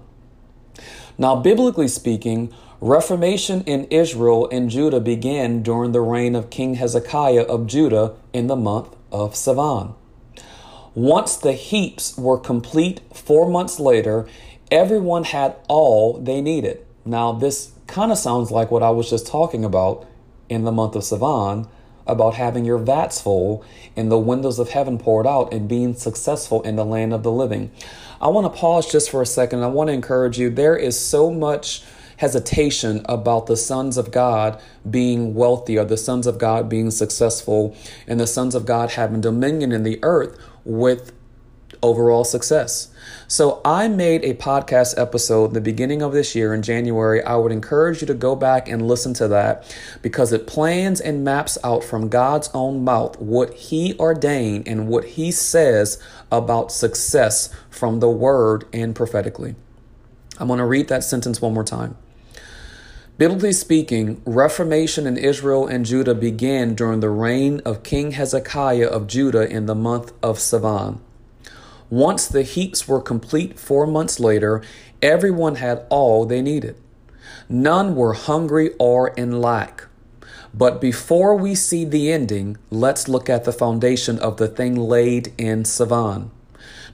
Now, 1.17 1.35
biblically 1.35 1.87
speaking, 1.87 2.53
Reformation 2.81 3.63
in 3.63 3.85
Israel 3.85 4.49
and 4.51 4.69
Judah 4.69 4.99
began 4.99 5.63
during 5.63 5.91
the 5.91 6.01
reign 6.01 6.35
of 6.35 6.49
King 6.49 6.75
Hezekiah 6.75 7.43
of 7.43 7.67
Judah 7.67 8.15
in 8.33 8.47
the 8.47 8.55
month 8.55 8.95
of 9.11 9.33
Sivan. 9.33 9.95
Once 10.93 11.35
the 11.37 11.53
heaps 11.53 12.17
were 12.17 12.37
complete 12.37 13.01
four 13.13 13.49
months 13.49 13.79
later, 13.79 14.27
everyone 14.69 15.23
had 15.23 15.55
all 15.67 16.19
they 16.19 16.41
needed. 16.41 16.85
Now, 17.05 17.31
this 17.31 17.71
kind 17.87 18.11
of 18.11 18.17
sounds 18.17 18.51
like 18.51 18.71
what 18.71 18.83
I 18.83 18.89
was 18.89 19.09
just 19.09 19.27
talking 19.27 19.63
about 19.65 20.07
in 20.49 20.63
the 20.63 20.71
month 20.71 20.95
of 20.95 21.03
Sivan 21.03 21.67
about 22.07 22.35
having 22.35 22.65
your 22.65 22.77
vats 22.77 23.21
full 23.21 23.63
and 23.95 24.11
the 24.11 24.17
windows 24.17 24.59
of 24.59 24.69
heaven 24.69 24.97
poured 24.97 25.25
out 25.25 25.51
and 25.53 25.67
being 25.67 25.95
successful 25.95 26.61
in 26.61 26.75
the 26.75 26.85
land 26.85 27.13
of 27.13 27.23
the 27.23 27.31
living. 27.31 27.71
I 28.21 28.27
want 28.27 28.51
to 28.51 28.59
pause 28.59 28.91
just 28.91 29.09
for 29.09 29.21
a 29.21 29.25
second. 29.25 29.63
I 29.63 29.67
want 29.67 29.89
to 29.89 29.93
encourage 29.93 30.37
you. 30.37 30.49
There 30.49 30.77
is 30.77 30.99
so 30.99 31.31
much 31.31 31.83
hesitation 32.17 33.05
about 33.05 33.47
the 33.47 33.57
sons 33.57 33.97
of 33.97 34.11
God 34.11 34.61
being 34.89 35.33
wealthy 35.33 35.77
or 35.77 35.85
the 35.85 35.97
sons 35.97 36.27
of 36.27 36.37
God 36.37 36.69
being 36.69 36.91
successful 36.91 37.75
and 38.07 38.19
the 38.19 38.27
sons 38.27 38.55
of 38.55 38.65
God 38.65 38.91
having 38.91 39.19
dominion 39.19 39.71
in 39.71 39.83
the 39.83 39.99
earth 40.01 40.37
with 40.63 41.11
overall 41.81 42.23
success. 42.23 42.89
So, 43.27 43.61
I 43.65 43.87
made 43.87 44.23
a 44.23 44.33
podcast 44.35 44.99
episode 44.99 45.53
the 45.53 45.61
beginning 45.61 46.01
of 46.01 46.13
this 46.13 46.35
year 46.35 46.53
in 46.53 46.61
January. 46.61 47.23
I 47.23 47.35
would 47.35 47.51
encourage 47.51 48.01
you 48.01 48.07
to 48.07 48.13
go 48.13 48.35
back 48.35 48.67
and 48.67 48.87
listen 48.87 49.13
to 49.15 49.27
that 49.29 49.75
because 50.01 50.31
it 50.31 50.47
plans 50.47 51.01
and 51.01 51.23
maps 51.23 51.57
out 51.63 51.83
from 51.83 52.09
God's 52.09 52.49
own 52.53 52.83
mouth 52.83 53.19
what 53.19 53.53
He 53.53 53.97
ordained 53.99 54.67
and 54.67 54.87
what 54.87 55.05
He 55.05 55.31
says 55.31 56.01
about 56.31 56.71
success 56.71 57.53
from 57.69 57.99
the 57.99 58.09
Word 58.09 58.65
and 58.73 58.95
prophetically. 58.95 59.55
I'm 60.39 60.47
going 60.47 60.59
to 60.59 60.65
read 60.65 60.87
that 60.89 61.03
sentence 61.03 61.41
one 61.41 61.53
more 61.53 61.63
time. 61.63 61.97
Biblically 63.17 63.53
speaking, 63.53 64.21
Reformation 64.25 65.07
in 65.07 65.15
Israel 65.15 65.67
and 65.67 65.85
Judah 65.85 66.13
began 66.13 66.75
during 66.75 66.99
the 66.99 67.09
reign 67.09 67.61
of 67.63 67.81
King 67.81 68.11
Hezekiah 68.11 68.87
of 68.87 69.07
Judah 69.07 69.49
in 69.49 69.67
the 69.67 69.75
month 69.75 70.11
of 70.21 70.37
Sivan. 70.37 70.99
Once 71.89 72.27
the 72.27 72.43
heaps 72.43 72.87
were 72.87 73.01
complete 73.01 73.59
four 73.59 73.85
months 73.85 74.19
later, 74.19 74.61
everyone 75.01 75.55
had 75.55 75.85
all 75.89 76.25
they 76.25 76.41
needed. 76.41 76.75
None 77.47 77.95
were 77.95 78.13
hungry 78.13 78.71
or 78.79 79.09
in 79.09 79.41
lack. 79.41 79.85
But 80.53 80.79
before 80.79 81.35
we 81.35 81.53
see 81.53 81.85
the 81.85 82.11
ending, 82.11 82.57
let's 82.69 83.07
look 83.07 83.29
at 83.29 83.43
the 83.43 83.51
foundation 83.51 84.17
of 84.19 84.37
the 84.37 84.47
thing 84.47 84.75
laid 84.75 85.33
in 85.37 85.63
Sivan. 85.63 86.29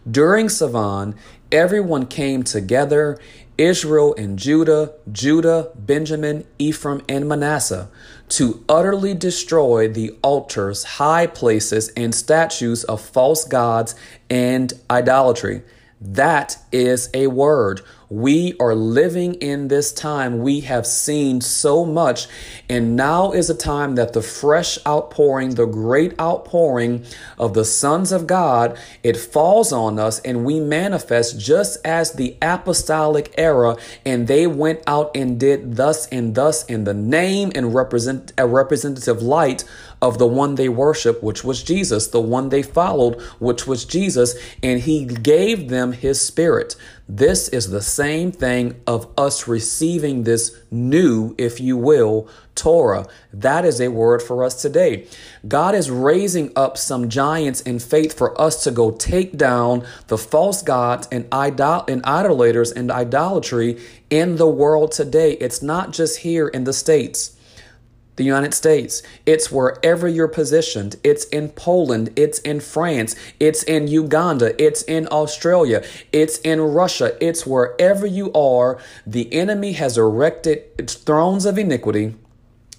During 0.09 0.47
Sivan, 0.47 1.15
everyone 1.51 2.07
came 2.07 2.43
together 2.43 3.19
Israel 3.61 4.15
and 4.17 4.39
Judah, 4.39 4.93
Judah, 5.11 5.69
Benjamin, 5.75 6.45
Ephraim, 6.57 7.03
and 7.07 7.29
Manasseh 7.29 7.89
to 8.29 8.63
utterly 8.67 9.13
destroy 9.13 9.87
the 9.87 10.17
altars, 10.23 10.83
high 10.83 11.27
places, 11.27 11.89
and 11.89 12.15
statues 12.15 12.83
of 12.85 12.99
false 12.99 13.45
gods 13.45 13.93
and 14.31 14.73
idolatry. 14.89 15.61
That 16.01 16.57
is 16.71 17.11
a 17.13 17.27
word. 17.27 17.81
We 18.09 18.55
are 18.59 18.73
living 18.73 19.35
in 19.35 19.67
this 19.67 19.93
time. 19.93 20.39
We 20.39 20.61
have 20.61 20.87
seen 20.87 21.41
so 21.41 21.85
much, 21.85 22.27
and 22.67 22.95
now 22.95 23.31
is 23.31 23.49
a 23.51 23.55
time 23.55 23.95
that 23.95 24.13
the 24.13 24.23
fresh 24.23 24.79
outpouring, 24.85 25.55
the 25.55 25.67
great 25.67 26.19
outpouring 26.19 27.05
of 27.37 27.53
the 27.53 27.63
sons 27.63 28.11
of 28.11 28.25
God, 28.25 28.77
it 29.03 29.15
falls 29.15 29.71
on 29.71 29.99
us, 29.99 30.19
and 30.21 30.43
we 30.43 30.59
manifest 30.59 31.39
just 31.39 31.77
as 31.85 32.13
the 32.13 32.35
apostolic 32.41 33.33
era, 33.37 33.77
and 34.03 34.27
they 34.27 34.47
went 34.47 34.81
out 34.87 35.15
and 35.15 35.39
did 35.39 35.75
thus 35.75 36.07
and 36.07 36.33
thus 36.33 36.65
in 36.65 36.83
the 36.83 36.95
name 36.95 37.51
and 37.53 37.75
represent 37.75 38.33
a 38.39 38.47
representative 38.47 39.21
light 39.21 39.63
of 40.01 40.17
the 40.17 40.27
one 40.27 40.55
they 40.55 40.69
worship, 40.69 41.21
which 41.21 41.43
was 41.43 41.63
Jesus, 41.63 42.07
the 42.07 42.19
one 42.19 42.49
they 42.49 42.63
followed, 42.63 43.21
which 43.39 43.67
was 43.67 43.85
Jesus, 43.85 44.35
and 44.63 44.81
he 44.81 45.05
gave 45.05 45.69
them 45.69 45.91
his 45.93 46.19
spirit. 46.19 46.75
This 47.07 47.49
is 47.49 47.69
the 47.69 47.81
same 47.81 48.31
thing 48.31 48.81
of 48.87 49.07
us 49.17 49.47
receiving 49.47 50.23
this 50.23 50.57
new, 50.71 51.35
if 51.37 51.59
you 51.59 51.77
will, 51.77 52.27
Torah. 52.55 53.05
That 53.33 53.65
is 53.65 53.79
a 53.79 53.89
word 53.89 54.21
for 54.21 54.43
us 54.43 54.61
today. 54.61 55.07
God 55.47 55.75
is 55.75 55.91
raising 55.91 56.51
up 56.55 56.77
some 56.77 57.09
giants 57.09 57.61
in 57.61 57.79
faith 57.79 58.17
for 58.17 58.39
us 58.39 58.63
to 58.63 58.71
go 58.71 58.91
take 58.91 59.37
down 59.37 59.85
the 60.07 60.17
false 60.17 60.61
gods 60.63 61.07
and, 61.11 61.27
idol- 61.31 61.85
and 61.87 62.03
idolaters 62.05 62.71
and 62.71 62.89
idolatry 62.89 63.79
in 64.09 64.37
the 64.37 64.47
world 64.47 64.91
today. 64.91 65.33
It's 65.33 65.61
not 65.61 65.91
just 65.91 66.19
here 66.19 66.47
in 66.47 66.63
the 66.63 66.73
States 66.73 67.37
the 68.21 68.25
United 68.25 68.53
States. 68.53 69.01
It's 69.25 69.51
wherever 69.51 70.07
you're 70.07 70.27
positioned. 70.27 70.95
It's 71.03 71.25
in 71.25 71.49
Poland. 71.49 72.11
It's 72.15 72.37
in 72.39 72.59
France. 72.59 73.15
It's 73.39 73.63
in 73.63 73.87
Uganda. 73.87 74.49
It's 74.63 74.83
in 74.83 75.07
Australia. 75.11 75.83
It's 76.13 76.37
in 76.39 76.61
Russia. 76.61 77.17
It's 77.19 77.47
wherever 77.47 78.05
you 78.05 78.31
are. 78.33 78.77
The 79.07 79.33
enemy 79.33 79.71
has 79.73 79.97
erected 79.97 80.87
thrones 80.87 81.47
of 81.47 81.57
iniquity 81.57 82.13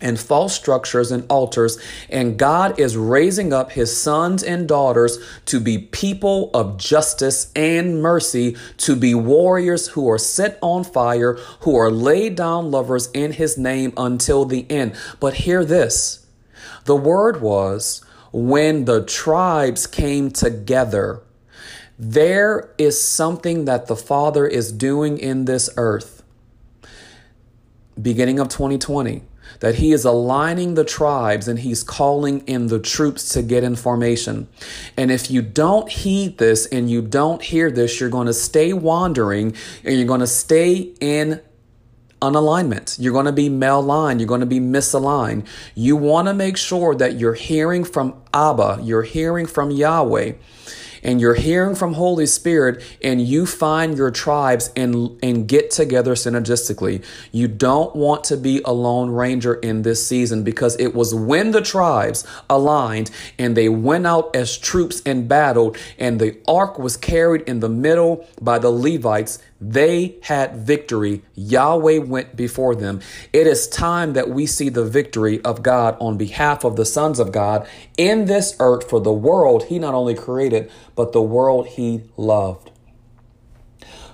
and 0.02 0.20
false 0.20 0.54
structures 0.54 1.10
and 1.10 1.24
altars, 1.30 1.78
and 2.10 2.38
God 2.38 2.78
is 2.78 2.96
raising 2.96 3.52
up 3.52 3.72
his 3.72 3.96
sons 3.96 4.42
and 4.42 4.68
daughters 4.68 5.18
to 5.46 5.60
be 5.60 5.78
people 5.78 6.50
of 6.52 6.76
justice 6.76 7.50
and 7.56 8.02
mercy, 8.02 8.56
to 8.78 8.96
be 8.96 9.14
warriors 9.14 9.88
who 9.88 10.10
are 10.10 10.18
set 10.18 10.58
on 10.60 10.84
fire, 10.84 11.34
who 11.60 11.76
are 11.76 11.90
laid 11.90 12.34
down 12.34 12.70
lovers 12.70 13.10
in 13.12 13.32
his 13.32 13.56
name 13.56 13.92
until 13.96 14.44
the 14.44 14.70
end. 14.70 14.94
But 15.20 15.34
hear 15.34 15.64
this 15.64 16.26
the 16.84 16.96
word 16.96 17.40
was 17.40 18.04
when 18.32 18.86
the 18.86 19.04
tribes 19.04 19.86
came 19.86 20.30
together. 20.30 21.22
There 21.98 22.74
is 22.78 23.00
something 23.00 23.66
that 23.66 23.86
the 23.86 23.94
Father 23.94 24.46
is 24.46 24.72
doing 24.72 25.18
in 25.18 25.44
this 25.44 25.70
earth 25.76 26.22
beginning 28.00 28.40
of 28.40 28.48
2020 28.48 29.22
that 29.60 29.76
he 29.76 29.92
is 29.92 30.04
aligning 30.04 30.74
the 30.74 30.84
tribes 30.84 31.48
and 31.48 31.58
he's 31.58 31.82
calling 31.82 32.40
in 32.46 32.68
the 32.68 32.78
troops 32.78 33.28
to 33.30 33.42
get 33.42 33.64
in 33.64 33.76
formation. 33.76 34.48
And 34.96 35.10
if 35.10 35.30
you 35.30 35.42
don't 35.42 35.88
heed 35.88 36.38
this 36.38 36.66
and 36.66 36.90
you 36.90 37.02
don't 37.02 37.42
hear 37.42 37.70
this, 37.70 38.00
you're 38.00 38.10
going 38.10 38.26
to 38.26 38.34
stay 38.34 38.72
wandering 38.72 39.54
and 39.84 39.96
you're 39.96 40.06
going 40.06 40.20
to 40.20 40.26
stay 40.26 40.92
in 41.00 41.40
unalignment. 42.20 42.96
You're 43.00 43.12
going 43.12 43.26
to 43.26 43.32
be 43.32 43.48
malaligned. 43.48 44.20
You're 44.20 44.28
going 44.28 44.40
to 44.40 44.46
be 44.46 44.60
misaligned. 44.60 45.46
You 45.74 45.96
want 45.96 46.28
to 46.28 46.34
make 46.34 46.56
sure 46.56 46.94
that 46.94 47.18
you're 47.18 47.34
hearing 47.34 47.84
from 47.84 48.14
Abba, 48.32 48.80
you're 48.82 49.02
hearing 49.02 49.46
from 49.46 49.70
Yahweh 49.70 50.32
and 51.02 51.20
you're 51.20 51.34
hearing 51.34 51.74
from 51.74 51.94
Holy 51.94 52.26
Spirit 52.26 52.82
and 53.02 53.20
you 53.20 53.46
find 53.46 53.96
your 53.96 54.10
tribes 54.10 54.70
and, 54.76 55.18
and 55.22 55.48
get 55.48 55.70
together 55.70 56.14
synergistically. 56.14 57.04
You 57.30 57.48
don't 57.48 57.94
want 57.94 58.24
to 58.24 58.36
be 58.36 58.60
a 58.64 58.72
lone 58.72 59.10
ranger 59.10 59.54
in 59.54 59.82
this 59.82 60.06
season 60.06 60.42
because 60.44 60.76
it 60.78 60.94
was 60.94 61.14
when 61.14 61.50
the 61.50 61.60
tribes 61.60 62.26
aligned 62.48 63.10
and 63.38 63.56
they 63.56 63.68
went 63.68 64.06
out 64.06 64.34
as 64.34 64.56
troops 64.56 65.02
and 65.04 65.28
battled 65.28 65.76
and 65.98 66.20
the 66.20 66.38
ark 66.46 66.78
was 66.78 66.96
carried 66.96 67.42
in 67.42 67.60
the 67.60 67.68
middle 67.68 68.26
by 68.40 68.58
the 68.58 68.70
Levites 68.70 69.38
they 69.62 70.16
had 70.22 70.56
victory. 70.56 71.22
Yahweh 71.34 71.98
went 71.98 72.34
before 72.34 72.74
them. 72.74 73.00
It 73.32 73.46
is 73.46 73.68
time 73.68 74.12
that 74.14 74.28
we 74.28 74.44
see 74.44 74.68
the 74.68 74.84
victory 74.84 75.40
of 75.44 75.62
God 75.62 75.96
on 76.00 76.16
behalf 76.16 76.64
of 76.64 76.74
the 76.74 76.84
sons 76.84 77.20
of 77.20 77.30
God 77.30 77.66
in 77.96 78.24
this 78.24 78.56
earth 78.58 78.90
for 78.90 79.00
the 79.00 79.12
world 79.12 79.64
He 79.64 79.78
not 79.78 79.94
only 79.94 80.14
created, 80.14 80.70
but 80.96 81.12
the 81.12 81.22
world 81.22 81.68
He 81.68 82.02
loved. 82.16 82.70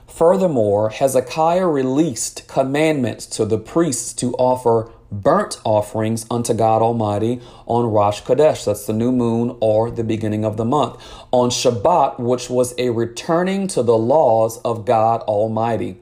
Furthermore, 0.06 0.90
Hezekiah 0.90 1.66
released 1.66 2.46
commandments 2.46 3.24
to 3.26 3.44
the 3.44 3.58
priests 3.58 4.12
to 4.14 4.34
offer 4.34 4.90
burnt 5.10 5.60
offerings 5.64 6.26
unto 6.30 6.54
God 6.54 6.82
Almighty 6.82 7.40
on 7.66 7.86
Rosh 7.90 8.22
Chodesh, 8.22 8.64
that's 8.64 8.86
the 8.86 8.92
new 8.92 9.12
moon 9.12 9.56
or 9.60 9.90
the 9.90 10.04
beginning 10.04 10.44
of 10.44 10.56
the 10.56 10.64
month, 10.64 11.02
on 11.30 11.50
Shabbat, 11.50 12.18
which 12.18 12.50
was 12.50 12.74
a 12.78 12.90
returning 12.90 13.66
to 13.68 13.82
the 13.82 13.96
laws 13.96 14.58
of 14.62 14.84
God 14.84 15.22
Almighty. 15.22 15.96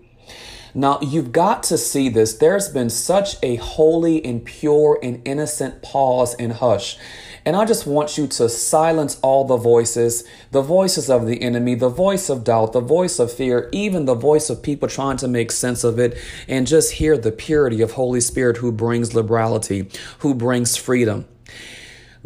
Now, 0.75 0.99
you've 1.01 1.33
got 1.33 1.63
to 1.65 1.79
see 1.79 2.11
this. 2.11 2.35
There's 2.35 2.69
been 2.69 2.91
such 2.91 3.37
a 3.43 3.57
holy 3.57 4.23
and 4.23 4.45
pure 4.45 4.99
and 5.03 5.27
innocent 5.27 5.83
pause 5.83 6.35
and 6.35 6.53
hush. 6.53 6.99
And 7.47 7.55
I 7.55 7.65
just 7.65 7.87
want 7.87 8.19
you 8.19 8.27
to 8.27 8.49
silence 8.49 9.21
all 9.23 9.45
the 9.45 9.57
voices 9.57 10.25
the 10.51 10.63
voices 10.63 11.09
of 11.09 11.27
the 11.27 11.41
enemy, 11.41 11.77
the 11.77 11.89
voice 11.89 12.29
of 12.29 12.43
doubt, 12.43 12.73
the 12.73 12.81
voice 12.81 13.21
of 13.21 13.33
fear, 13.33 13.69
even 13.73 14.05
the 14.05 14.17
voice 14.17 14.51
of 14.51 14.65
people 14.65 14.89
trying 14.89 15.17
to 15.19 15.29
make 15.29 15.53
sense 15.53 15.85
of 15.85 16.01
it, 16.01 16.19
and 16.49 16.67
just 16.67 16.95
hear 16.95 17.17
the 17.17 17.31
purity 17.31 17.81
of 17.83 17.93
Holy 17.93 18.21
Spirit 18.21 18.57
who 18.57 18.73
brings 18.73 19.15
liberality, 19.15 19.89
who 20.19 20.35
brings 20.35 20.77
freedom. 20.77 21.25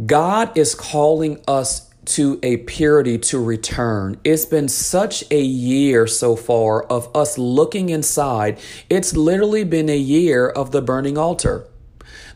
God 0.07 0.57
is 0.57 0.75
calling 0.75 1.43
us 1.47 1.91
to 2.07 2.41
a 2.43 2.57
purity 2.59 3.19
to 3.19 3.39
return. 3.45 4.19
It's 4.25 4.47
been 4.47 4.69
such 4.69 5.23
a 5.31 5.41
year 5.41 6.07
so 6.07 6.35
far 6.35 6.85
of 6.85 7.15
us 7.15 7.37
looking 7.37 7.91
inside. 7.91 8.59
It's 8.89 9.15
literally 9.15 9.65
been 9.65 9.91
a 9.91 9.99
year 9.99 10.49
of 10.49 10.71
the 10.71 10.81
burning 10.81 11.19
altar, 11.19 11.67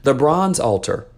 the 0.03 0.13
bronze 0.13 0.61
altar 0.61 1.09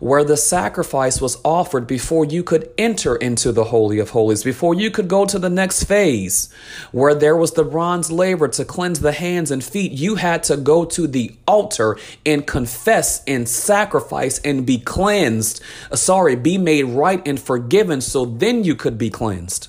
where 0.00 0.24
the 0.24 0.36
sacrifice 0.36 1.20
was 1.20 1.38
offered 1.44 1.86
before 1.86 2.24
you 2.24 2.42
could 2.42 2.70
enter 2.76 3.16
into 3.16 3.52
the 3.52 3.64
Holy 3.64 3.98
of 3.98 4.10
Holies, 4.10 4.42
before 4.42 4.74
you 4.74 4.90
could 4.90 5.08
go 5.08 5.24
to 5.26 5.38
the 5.38 5.50
next 5.50 5.84
phase, 5.84 6.52
where 6.90 7.14
there 7.14 7.36
was 7.36 7.52
the 7.52 7.64
bronze 7.64 8.10
laver 8.10 8.48
to 8.48 8.64
cleanse 8.64 9.00
the 9.00 9.12
hands 9.12 9.50
and 9.50 9.62
feet. 9.62 9.92
You 9.92 10.16
had 10.16 10.42
to 10.44 10.56
go 10.56 10.84
to 10.86 11.06
the 11.06 11.36
altar 11.46 11.96
and 12.26 12.46
confess 12.46 13.22
and 13.26 13.48
sacrifice 13.48 14.38
and 14.40 14.66
be 14.66 14.78
cleansed. 14.78 15.62
Uh, 15.90 15.96
sorry, 15.96 16.34
be 16.34 16.58
made 16.58 16.84
right 16.84 17.26
and 17.26 17.38
forgiven 17.38 18.00
so 18.00 18.24
then 18.24 18.64
you 18.64 18.74
could 18.74 18.98
be 18.98 19.10
cleansed. 19.10 19.68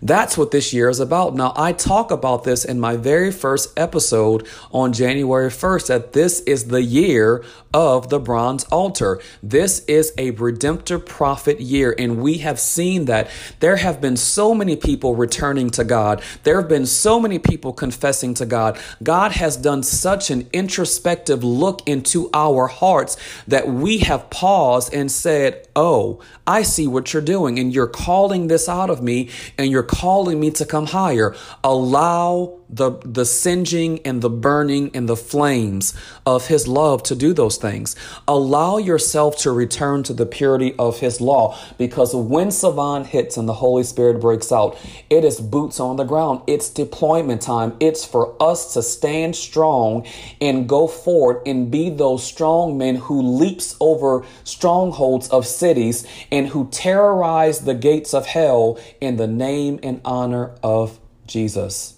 That's 0.00 0.38
what 0.38 0.52
this 0.52 0.72
year 0.72 0.88
is 0.88 1.00
about. 1.00 1.34
Now, 1.34 1.52
I 1.56 1.72
talk 1.72 2.10
about 2.10 2.44
this 2.44 2.64
in 2.64 2.78
my 2.78 2.96
very 2.96 3.32
first 3.32 3.76
episode 3.76 4.46
on 4.70 4.92
January 4.92 5.50
1st 5.50 5.88
that 5.88 6.12
this 6.12 6.40
is 6.40 6.66
the 6.66 6.82
year 6.82 7.42
of 7.74 8.08
the 8.08 8.18
bronze 8.18 8.64
altar. 8.64 9.20
This 9.42 9.80
is 9.86 10.12
a 10.16 10.30
redemptive 10.32 11.04
prophet 11.04 11.60
year, 11.60 11.94
and 11.98 12.22
we 12.22 12.38
have 12.38 12.58
seen 12.58 13.06
that 13.06 13.28
there 13.60 13.76
have 13.76 14.00
been 14.00 14.16
so 14.16 14.54
many 14.54 14.76
people 14.76 15.14
returning 15.16 15.70
to 15.70 15.84
God. 15.84 16.22
There 16.44 16.60
have 16.60 16.68
been 16.68 16.86
so 16.86 17.20
many 17.20 17.38
people 17.38 17.72
confessing 17.72 18.34
to 18.34 18.46
God. 18.46 18.78
God 19.02 19.32
has 19.32 19.56
done 19.56 19.82
such 19.82 20.30
an 20.30 20.48
introspective 20.52 21.44
look 21.44 21.86
into 21.86 22.30
our 22.32 22.68
hearts 22.68 23.16
that 23.46 23.68
we 23.68 23.98
have 23.98 24.30
paused 24.30 24.94
and 24.94 25.10
said, 25.10 25.66
Oh, 25.76 26.20
I 26.46 26.62
see 26.62 26.86
what 26.86 27.12
you're 27.12 27.22
doing, 27.22 27.58
and 27.58 27.74
you're 27.74 27.86
calling 27.86 28.46
this 28.46 28.68
out 28.68 28.90
of 28.90 29.02
me, 29.02 29.28
and 29.58 29.70
you're 29.70 29.82
calling 29.88 30.38
me 30.38 30.52
to 30.52 30.64
come 30.64 30.86
higher. 30.86 31.34
Allow 31.64 32.57
the, 32.70 32.92
the 33.04 33.24
singeing 33.24 34.00
and 34.04 34.22
the 34.22 34.30
burning 34.30 34.90
and 34.94 35.08
the 35.08 35.16
flames 35.16 35.94
of 36.26 36.48
His 36.48 36.68
love 36.68 37.02
to 37.04 37.14
do 37.14 37.32
those 37.32 37.56
things. 37.56 37.96
Allow 38.26 38.78
yourself 38.78 39.36
to 39.38 39.52
return 39.52 40.02
to 40.04 40.12
the 40.12 40.26
purity 40.26 40.74
of 40.78 41.00
His 41.00 41.20
law 41.20 41.58
because 41.78 42.14
when 42.14 42.48
Sivan 42.48 43.06
hits 43.06 43.36
and 43.36 43.48
the 43.48 43.54
Holy 43.54 43.82
Spirit 43.82 44.20
breaks 44.20 44.52
out, 44.52 44.78
it 45.08 45.24
is 45.24 45.40
boots 45.40 45.80
on 45.80 45.96
the 45.96 46.04
ground. 46.04 46.42
It's 46.46 46.68
deployment 46.68 47.42
time. 47.42 47.76
It's 47.80 48.04
for 48.04 48.36
us 48.40 48.74
to 48.74 48.82
stand 48.82 49.36
strong 49.36 50.06
and 50.40 50.68
go 50.68 50.86
forward 50.86 51.42
and 51.46 51.70
be 51.70 51.90
those 51.90 52.24
strong 52.24 52.76
men 52.76 52.96
who 52.96 53.20
leaps 53.22 53.76
over 53.80 54.24
strongholds 54.44 55.28
of 55.28 55.46
cities 55.46 56.06
and 56.30 56.48
who 56.48 56.68
terrorize 56.70 57.60
the 57.60 57.74
gates 57.74 58.14
of 58.14 58.26
hell 58.26 58.78
in 59.00 59.16
the 59.16 59.26
name 59.26 59.78
and 59.82 60.00
honor 60.04 60.52
of 60.62 60.98
Jesus. 61.26 61.97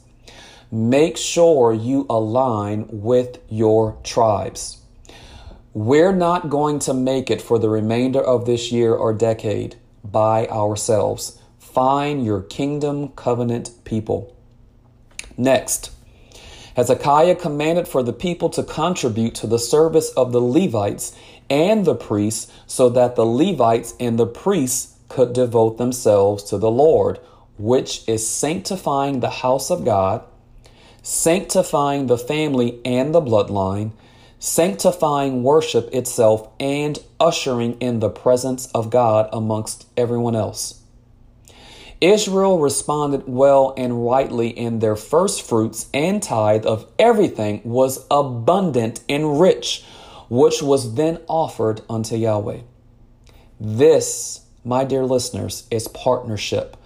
Make 0.73 1.17
sure 1.17 1.73
you 1.73 2.07
align 2.09 2.87
with 2.91 3.39
your 3.49 3.99
tribes. 4.05 4.79
We're 5.75 6.15
not 6.15 6.49
going 6.49 6.79
to 6.81 6.95
make 6.95 7.29
it 7.29 7.43
for 7.43 7.59
the 7.59 7.69
remainder 7.69 8.21
of 8.21 8.47
this 8.47 8.71
year 8.71 8.95
or 8.95 9.13
decade 9.13 9.75
by 10.05 10.47
ourselves. 10.47 11.41
Find 11.59 12.25
your 12.25 12.43
kingdom 12.43 13.09
covenant 13.09 13.73
people. 13.85 14.37
Next, 15.37 15.91
Hezekiah 16.77 17.35
commanded 17.35 17.89
for 17.89 18.05
the 18.05 18.13
people 18.13 18.49
to 18.51 18.63
contribute 18.63 19.35
to 19.37 19.49
the 19.49 19.59
service 19.59 20.11
of 20.11 20.31
the 20.31 20.41
Levites 20.41 21.17
and 21.49 21.85
the 21.85 21.97
priests 21.97 22.53
so 22.69 22.89
that 22.91 23.17
the 23.17 23.27
Levites 23.27 23.95
and 23.99 24.19
the 24.19 24.27
priests 24.27 24.95
could 25.09 25.33
devote 25.33 25.79
themselves 25.79 26.45
to 26.45 26.59
the 26.59 26.71
Lord, 26.71 27.19
which 27.59 28.09
is 28.09 28.27
sanctifying 28.27 29.19
the 29.19 29.31
house 29.31 29.69
of 29.69 29.85
God 29.85 30.23
sanctifying 31.03 32.07
the 32.07 32.19
family 32.19 32.81
and 32.85 33.15
the 33.15 33.21
bloodline, 33.21 33.93
sanctifying 34.39 35.43
worship 35.43 35.93
itself, 35.93 36.49
and 36.59 36.99
ushering 37.19 37.75
in 37.81 38.01
the 38.01 38.11
presence 38.11 38.67
of 38.73 38.91
God 38.91 39.29
amongst 39.33 39.87
everyone 39.97 40.37
else. 40.37 40.81
Israel 42.01 42.59
responded 42.59 43.25
well 43.27 43.75
and 43.77 44.07
rightly 44.07 44.49
in 44.49 44.79
their 44.79 44.97
first 44.97 45.43
fruits 45.43 45.89
and 45.93 46.23
tithe 46.23 46.65
of 46.65 46.87
everything 46.99 47.61
was 47.63 48.07
abundant 48.11 49.01
and 49.07 49.39
rich, 49.39 49.85
which 50.31 50.63
was 50.63 50.95
then 50.95 51.21
offered 51.29 51.83
unto 51.91 52.17
Yahweh. 52.17 52.61
This, 53.61 54.41
my 54.65 54.85
dear 54.85 55.05
listeners, 55.05 55.67
is 55.71 55.89
partnership 55.89 56.79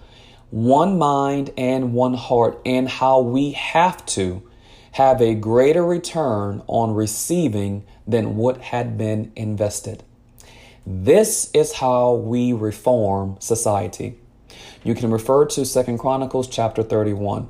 one 0.55 0.97
mind 0.97 1.51
and 1.57 1.91
one 1.91 2.13
heart, 2.13 2.61
and 2.65 2.87
how 2.87 3.19
we 3.19 3.51
have 3.51 4.05
to 4.05 4.41
have 4.93 5.21
a 5.21 5.35
greater 5.35 5.85
return 5.85 6.63
on 6.67 6.93
receiving 6.93 7.85
than 8.07 8.37
what 8.37 8.61
had 8.61 8.97
been 8.97 9.29
invested. 9.35 10.01
This 10.85 11.51
is 11.53 11.73
how 11.73 12.13
we 12.13 12.53
reform 12.53 13.35
society. 13.41 14.17
You 14.81 14.95
can 14.95 15.11
refer 15.11 15.45
to 15.47 15.65
Second 15.65 15.97
Chronicles 15.97 16.47
chapter 16.47 16.83
31. 16.83 17.49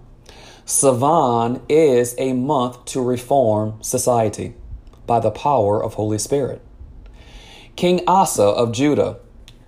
Sivan 0.65 1.61
is 1.69 2.15
a 2.17 2.33
month 2.33 2.85
to 2.85 3.03
reform 3.03 3.83
society 3.83 4.55
by 5.05 5.19
the 5.19 5.29
power 5.29 5.83
of 5.83 5.93
Holy 5.93 6.17
Spirit. 6.17 6.59
King 7.75 8.01
Asa 8.07 8.41
of 8.41 8.71
Judah 8.71 9.17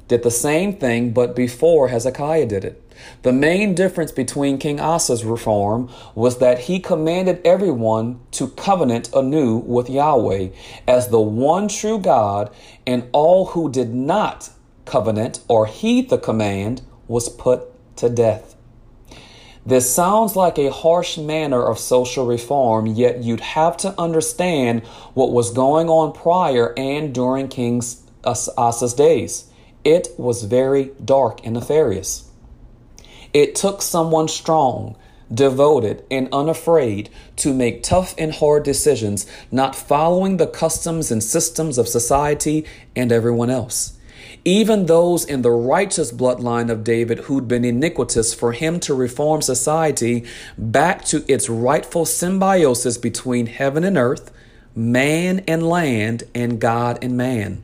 did 0.08 0.23
the 0.23 0.32
same 0.32 0.76
thing, 0.76 1.12
but 1.12 1.36
before 1.36 1.89
Hezekiah 1.89 2.47
did 2.47 2.65
it. 2.65 2.84
The 3.21 3.33
main 3.33 3.75
difference 3.75 4.12
between 4.12 4.57
King 4.57 4.79
Asa's 4.79 5.25
reform 5.25 5.89
was 6.15 6.39
that 6.39 6.60
he 6.60 6.79
commanded 6.79 7.41
everyone 7.45 8.19
to 8.31 8.47
covenant 8.49 9.10
anew 9.13 9.57
with 9.57 9.89
Yahweh 9.89 10.49
as 10.88 11.10
the 11.10 11.21
one 11.21 11.67
true 11.67 11.99
God, 11.99 12.49
and 12.86 13.07
all 13.12 13.47
who 13.47 13.71
did 13.71 13.93
not 13.93 14.49
covenant 14.86 15.41
or 15.47 15.65
heed 15.65 16.10
the 16.10 16.17
command 16.17 16.81
was 17.07 17.29
put 17.29 17.63
to 17.97 18.10
death. 18.10 18.55
This 19.65 19.93
sounds 19.93 20.38
like 20.38 20.57
a 20.57 20.71
harsh 20.71 21.17
manner 21.17 21.62
of 21.62 21.77
social 21.77 22.25
reform, 22.25 22.86
yet 22.86 23.21
you'd 23.21 23.41
have 23.41 23.75
to 23.77 23.93
understand 23.99 24.86
what 25.13 25.33
was 25.33 25.51
going 25.51 25.89
on 25.89 26.13
prior 26.13 26.73
and 26.77 27.13
during 27.13 27.49
King 27.49 27.81
Asa's 28.23 28.93
days. 28.93 29.51
It 29.83 30.10
was 30.17 30.43
very 30.43 30.91
dark 31.03 31.45
and 31.45 31.53
nefarious. 31.53 32.29
It 33.38 33.54
took 33.54 33.84
someone 33.84 34.30
strong, 34.30 34.95
devoted, 35.32 36.04
and 36.10 36.28
unafraid 36.34 37.12
to 37.36 37.54
make 37.54 37.84
tough 37.84 38.15
and 38.17 38.34
hard 38.34 38.63
decisions, 38.63 39.28
not 39.52 39.76
following 39.76 40.38
the 40.38 40.47
customs 40.47 41.12
and 41.12 41.23
systems 41.23 41.78
of 41.78 41.88
society 41.88 42.65
and 42.95 43.12
everyone 43.12 43.52
else. 43.52 43.95
Even 44.43 44.88
those 44.88 45.23
in 45.23 45.43
the 45.43 45.52
righteous 45.52 46.12
bloodline 46.12 46.71
of 46.71 46.84
David 46.84 47.19
who'd 47.26 47.47
been 47.47 47.63
iniquitous, 47.63 48.34
for 48.34 48.54
him 48.54 48.80
to 48.80 48.95
reform 48.95 49.43
society 49.43 50.26
back 50.58 51.06
to 51.06 51.23
its 51.32 51.47
rightful 51.47 52.06
symbiosis 52.06 52.97
between 52.97 53.45
heaven 53.45 53.84
and 53.84 54.00
earth, 54.00 54.32
man 54.73 55.43
and 55.47 55.62
land, 55.62 56.23
and 56.34 56.60
God 56.60 56.97
and 57.04 57.15
man. 57.15 57.62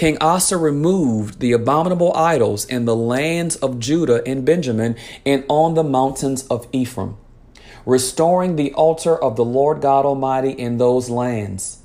King 0.00 0.16
Asa 0.18 0.56
removed 0.56 1.40
the 1.40 1.52
abominable 1.52 2.16
idols 2.16 2.64
in 2.64 2.86
the 2.86 2.96
lands 2.96 3.56
of 3.56 3.78
Judah 3.78 4.22
and 4.26 4.46
Benjamin 4.46 4.96
and 5.26 5.44
on 5.46 5.74
the 5.74 5.84
mountains 5.84 6.46
of 6.46 6.66
Ephraim, 6.72 7.18
restoring 7.84 8.56
the 8.56 8.72
altar 8.72 9.14
of 9.14 9.36
the 9.36 9.44
Lord 9.44 9.82
God 9.82 10.06
Almighty 10.06 10.52
in 10.52 10.78
those 10.78 11.10
lands. 11.10 11.82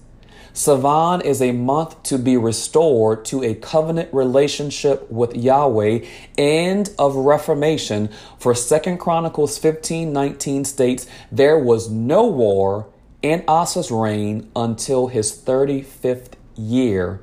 Sivan 0.54 1.26
is 1.26 1.42
a 1.42 1.52
month 1.52 2.04
to 2.04 2.18
be 2.18 2.38
restored 2.38 3.26
to 3.26 3.44
a 3.44 3.54
covenant 3.54 4.14
relationship 4.14 5.12
with 5.12 5.36
Yahweh 5.36 6.06
and 6.38 6.90
of 6.98 7.18
reformation. 7.18 8.08
For 8.40 8.56
Second 8.56 8.98
Chronicles 8.98 9.58
15 9.58 10.14
19 10.14 10.64
states, 10.64 11.06
There 11.34 11.60
was 11.60 11.90
no 11.90 12.26
war 12.28 12.88
in 13.22 13.44
Asa's 13.46 13.92
reign 13.92 14.50
until 14.56 15.08
his 15.08 15.34
35th 15.34 16.36
year 16.56 17.20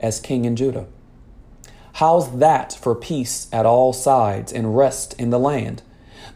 as 0.00 0.20
king 0.20 0.44
in 0.44 0.56
Judah. 0.56 0.86
How's 1.94 2.38
that 2.38 2.72
for 2.72 2.94
peace 2.94 3.48
at 3.52 3.66
all 3.66 3.92
sides 3.92 4.52
and 4.52 4.76
rest 4.76 5.14
in 5.18 5.30
the 5.30 5.38
land? 5.38 5.82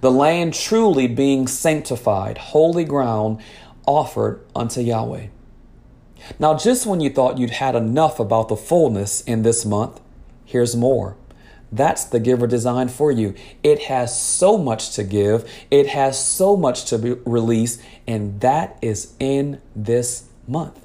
The 0.01 0.11
land 0.11 0.55
truly 0.55 1.07
being 1.07 1.47
sanctified, 1.47 2.39
holy 2.39 2.85
ground 2.85 3.41
offered 3.87 4.45
unto 4.55 4.81
Yahweh. 4.81 5.29
Now, 6.39 6.55
just 6.57 6.87
when 6.87 7.01
you 7.01 7.11
thought 7.11 7.39
you'd 7.39 7.51
had 7.51 7.75
enough 7.75 8.19
about 8.19 8.49
the 8.49 8.57
fullness 8.57 9.21
in 9.23 9.43
this 9.43 9.65
month, 9.65 10.01
here's 10.45 10.75
more. 10.75 11.17
That's 11.71 12.05
the 12.05 12.21
giver 12.21 12.47
design 12.47 12.89
for 12.89 13.11
you. 13.11 13.35
It 13.63 13.85
has 13.85 14.19
so 14.21 14.57
much 14.57 14.95
to 14.95 15.05
give, 15.05 15.51
it 15.71 15.89
has 15.89 16.23
so 16.23 16.57
much 16.57 16.85
to 16.87 17.21
release, 17.27 17.83
and 18.07 18.41
that 18.41 18.79
is 18.81 19.15
in 19.19 19.61
this 19.75 20.25
month. 20.47 20.84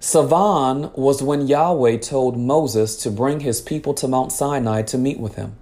Sivan 0.00 0.96
was 0.96 1.22
when 1.22 1.46
Yahweh 1.46 1.98
told 1.98 2.38
Moses 2.38 2.96
to 2.96 3.10
bring 3.10 3.40
his 3.40 3.60
people 3.60 3.92
to 3.94 4.08
Mount 4.08 4.32
Sinai 4.32 4.80
to 4.82 4.96
meet 4.96 5.20
with 5.20 5.34
him. 5.34 5.56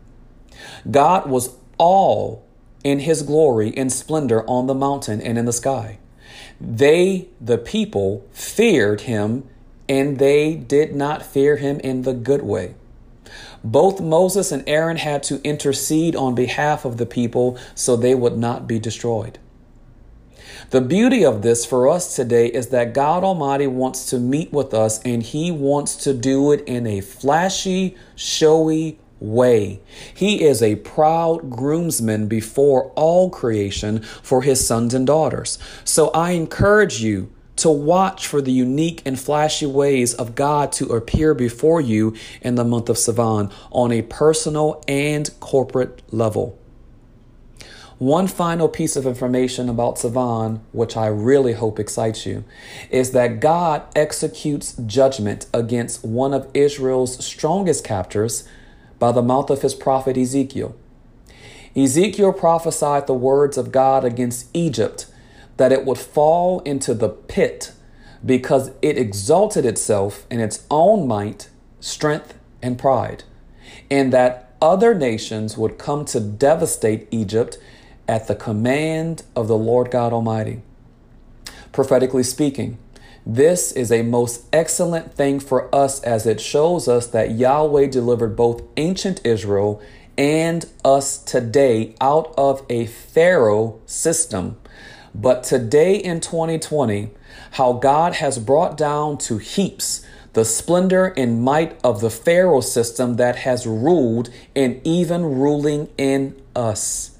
God 0.88 1.28
was 1.28 1.56
all 1.76 2.46
in 2.84 3.00
his 3.00 3.22
glory 3.22 3.76
and 3.76 3.92
splendor 3.92 4.48
on 4.48 4.68
the 4.68 4.74
mountain 4.74 5.20
and 5.20 5.38
in 5.38 5.44
the 5.44 5.52
sky. 5.52 5.98
They, 6.60 7.28
the 7.40 7.58
people, 7.58 8.24
feared 8.32 9.02
him, 9.02 9.48
and 9.88 10.18
they 10.18 10.54
did 10.54 10.94
not 10.94 11.24
fear 11.24 11.56
him 11.56 11.80
in 11.80 12.02
the 12.02 12.14
good 12.14 12.42
way. 12.42 12.74
Both 13.64 14.00
Moses 14.00 14.52
and 14.52 14.62
Aaron 14.68 14.98
had 14.98 15.24
to 15.24 15.42
intercede 15.42 16.14
on 16.14 16.36
behalf 16.36 16.84
of 16.84 16.96
the 16.96 17.06
people 17.06 17.58
so 17.74 17.96
they 17.96 18.14
would 18.14 18.38
not 18.38 18.68
be 18.68 18.78
destroyed. 18.78 19.38
The 20.70 20.80
beauty 20.80 21.24
of 21.24 21.42
this 21.42 21.64
for 21.64 21.88
us 21.88 22.14
today 22.14 22.46
is 22.48 22.68
that 22.68 22.94
God 22.94 23.24
Almighty 23.24 23.66
wants 23.66 24.06
to 24.10 24.18
meet 24.18 24.52
with 24.52 24.74
us 24.74 25.02
and 25.02 25.22
He 25.22 25.50
wants 25.50 25.96
to 26.04 26.14
do 26.14 26.52
it 26.52 26.62
in 26.66 26.86
a 26.86 27.00
flashy, 27.00 27.96
showy 28.16 28.98
way. 29.20 29.80
He 30.14 30.42
is 30.44 30.62
a 30.62 30.76
proud 30.76 31.50
groomsman 31.50 32.28
before 32.28 32.92
all 32.94 33.30
creation 33.30 34.02
for 34.22 34.42
His 34.42 34.66
sons 34.66 34.94
and 34.94 35.06
daughters. 35.06 35.58
So 35.84 36.10
I 36.10 36.32
encourage 36.32 37.00
you 37.00 37.32
to 37.56 37.70
watch 37.70 38.26
for 38.26 38.40
the 38.40 38.52
unique 38.52 39.02
and 39.04 39.18
flashy 39.18 39.66
ways 39.66 40.14
of 40.14 40.34
God 40.34 40.70
to 40.72 40.86
appear 40.90 41.34
before 41.34 41.80
you 41.80 42.14
in 42.40 42.54
the 42.54 42.64
month 42.64 42.88
of 42.88 42.96
Sivan 42.96 43.52
on 43.72 43.90
a 43.90 44.02
personal 44.02 44.82
and 44.86 45.28
corporate 45.40 46.02
level. 46.12 46.57
One 47.98 48.28
final 48.28 48.68
piece 48.68 48.94
of 48.94 49.06
information 49.06 49.68
about 49.68 49.96
Sivan, 49.96 50.60
which 50.70 50.96
I 50.96 51.08
really 51.08 51.54
hope 51.54 51.80
excites 51.80 52.24
you, 52.26 52.44
is 52.90 53.10
that 53.10 53.40
God 53.40 53.82
executes 53.96 54.74
judgment 54.86 55.46
against 55.52 56.04
one 56.04 56.32
of 56.32 56.48
Israel's 56.54 57.24
strongest 57.24 57.82
captors 57.82 58.48
by 59.00 59.10
the 59.10 59.22
mouth 59.22 59.50
of 59.50 59.62
his 59.62 59.74
prophet 59.74 60.16
Ezekiel. 60.16 60.76
Ezekiel 61.74 62.32
prophesied 62.32 63.08
the 63.08 63.14
words 63.14 63.58
of 63.58 63.72
God 63.72 64.04
against 64.04 64.46
Egypt 64.54 65.06
that 65.56 65.72
it 65.72 65.84
would 65.84 65.98
fall 65.98 66.60
into 66.60 66.94
the 66.94 67.08
pit 67.08 67.72
because 68.24 68.70
it 68.80 68.96
exalted 68.96 69.64
itself 69.64 70.24
in 70.30 70.38
its 70.38 70.64
own 70.70 71.08
might, 71.08 71.48
strength, 71.80 72.38
and 72.62 72.78
pride, 72.78 73.24
and 73.90 74.12
that 74.12 74.54
other 74.62 74.94
nations 74.94 75.58
would 75.58 75.78
come 75.78 76.04
to 76.04 76.20
devastate 76.20 77.08
Egypt 77.10 77.58
at 78.08 78.26
the 78.26 78.34
command 78.34 79.22
of 79.36 79.46
the 79.46 79.56
Lord 79.56 79.90
God 79.90 80.12
Almighty. 80.12 80.62
Prophetically 81.72 82.22
speaking, 82.22 82.78
this 83.26 83.70
is 83.72 83.92
a 83.92 84.02
most 84.02 84.46
excellent 84.52 85.12
thing 85.12 85.38
for 85.38 85.72
us 85.74 86.02
as 86.02 86.26
it 86.26 86.40
shows 86.40 86.88
us 86.88 87.06
that 87.08 87.32
Yahweh 87.32 87.86
delivered 87.86 88.34
both 88.34 88.62
ancient 88.78 89.20
Israel 89.24 89.82
and 90.16 90.64
us 90.84 91.18
today 91.18 91.94
out 92.00 92.34
of 92.38 92.64
a 92.70 92.86
Pharaoh 92.86 93.80
system. 93.84 94.56
But 95.14 95.44
today 95.44 95.96
in 95.96 96.20
2020, 96.20 97.10
how 97.52 97.74
God 97.74 98.14
has 98.14 98.38
brought 98.38 98.76
down 98.76 99.18
to 99.18 99.38
heaps 99.38 100.04
the 100.32 100.44
splendor 100.44 101.06
and 101.16 101.42
might 101.42 101.78
of 101.84 102.00
the 102.00 102.10
Pharaoh 102.10 102.60
system 102.60 103.16
that 103.16 103.36
has 103.36 103.66
ruled 103.66 104.30
and 104.54 104.80
even 104.84 105.24
ruling 105.24 105.88
in 105.98 106.40
us. 106.54 107.17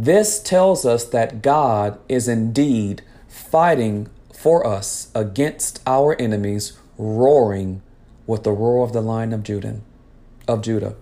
This 0.00 0.40
tells 0.40 0.86
us 0.86 1.04
that 1.06 1.42
God 1.42 1.98
is 2.08 2.28
indeed 2.28 3.02
fighting 3.26 4.08
for 4.32 4.64
us 4.64 5.10
against 5.12 5.82
our 5.88 6.14
enemies, 6.20 6.78
roaring 6.96 7.82
with 8.24 8.44
the 8.44 8.52
roar 8.52 8.84
of 8.84 8.92
the 8.92 9.00
lion 9.00 9.32
of 9.32 9.42
Judah. 9.42 9.80
Of 10.46 10.62
Judah. 10.62 10.94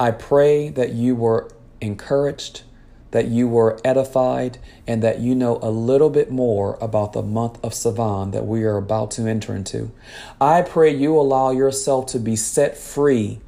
I 0.00 0.12
pray 0.12 0.70
that 0.70 0.92
you 0.92 1.14
were 1.14 1.50
encouraged, 1.82 2.62
that 3.10 3.26
you 3.26 3.46
were 3.46 3.78
edified, 3.84 4.56
and 4.86 5.02
that 5.02 5.18
you 5.18 5.34
know 5.34 5.58
a 5.60 5.70
little 5.70 6.08
bit 6.08 6.30
more 6.30 6.78
about 6.80 7.12
the 7.12 7.22
month 7.22 7.62
of 7.62 7.72
Sivan 7.72 8.32
that 8.32 8.46
we 8.46 8.64
are 8.64 8.78
about 8.78 9.10
to 9.12 9.26
enter 9.26 9.54
into. 9.54 9.90
I 10.40 10.62
pray 10.62 10.94
you 10.94 11.18
allow 11.18 11.50
yourself 11.50 12.06
to 12.06 12.18
be 12.18 12.34
set 12.34 12.78
free 12.78 13.40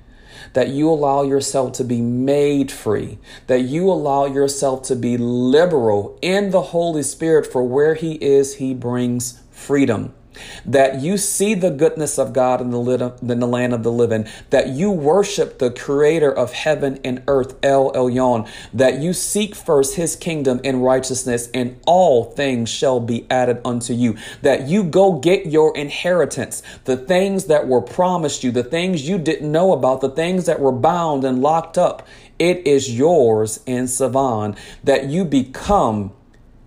that 0.53 0.69
you 0.69 0.89
allow 0.89 1.23
yourself 1.23 1.73
to 1.75 1.85
be 1.85 2.01
made 2.01 2.71
free, 2.71 3.19
that 3.47 3.61
you 3.61 3.91
allow 3.91 4.27
yourself 4.27 4.83
to 4.85 4.97
be 4.97 5.17
liberal 5.17 6.19
in 6.23 6.51
the 6.51 6.63
Holy 6.63 7.03
Spirit, 7.03 7.47
for 7.47 7.63
where 7.63 7.95
He 7.95 8.15
is, 8.15 8.57
He 8.57 8.75
brings 8.75 9.41
freedom 9.51 10.15
that 10.65 11.01
you 11.01 11.17
see 11.17 11.55
the 11.55 11.71
goodness 11.71 12.19
of 12.19 12.33
God 12.33 12.61
in 12.61 12.71
the, 12.71 13.47
land 13.47 13.73
of 13.73 13.83
the 13.83 13.93
living, 13.93 14.27
that 14.51 14.69
you 14.69 14.91
worship 14.91 15.59
the 15.59 15.71
creator 15.71 16.33
of 16.33 16.53
heaven 16.53 16.99
and 17.05 17.23
earth, 17.27 17.57
El 17.63 17.93
Elyon, 17.93 18.49
that 18.73 18.99
you 18.99 19.13
seek 19.13 19.55
first 19.55 19.97
his 19.97 20.17
kingdom 20.17 20.61
and 20.65 20.85
righteousness, 20.85 21.49
and 21.53 21.79
all 21.87 22.25
things 22.25 22.69
shall 22.69 23.01
be 23.01 23.27
added 23.31 23.61
unto 23.65 23.93
you, 23.93 24.17
that 24.43 24.69
you 24.69 24.85
go 24.85 25.13
get 25.13 25.47
your 25.47 25.77
inheritance, 25.77 26.63
the 26.85 26.97
things 26.97 27.47
that 27.47 27.67
were 27.67 27.83
promised 27.83 28.45
you, 28.45 28.51
the 28.51 28.63
things 28.63 29.09
you 29.09 29.19
didn't 29.19 29.51
know 29.51 29.73
about, 29.73 30.01
the 30.01 30.11
things 30.11 30.47
that 30.47 30.61
were 30.61 30.73
bound 30.73 31.25
and 31.25 31.41
locked 31.41 31.79
up. 31.79 32.07
It 32.39 32.67
is 32.67 32.97
yours 32.97 33.61
in 33.67 33.85
Sivan, 33.85 34.57
that 34.83 35.11
you 35.11 35.27
become 35.27 36.13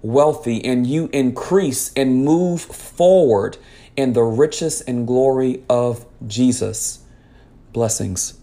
wealthy 0.03 0.63
and 0.63 0.85
you 0.85 1.09
increase 1.11 1.91
and 1.95 2.23
move 2.23 2.61
forward 2.61 3.57
in 3.97 4.13
the 4.13 4.23
riches 4.23 4.81
and 4.81 5.07
glory 5.07 5.63
of 5.69 6.05
Jesus. 6.27 6.99
Blessings. 7.71 8.42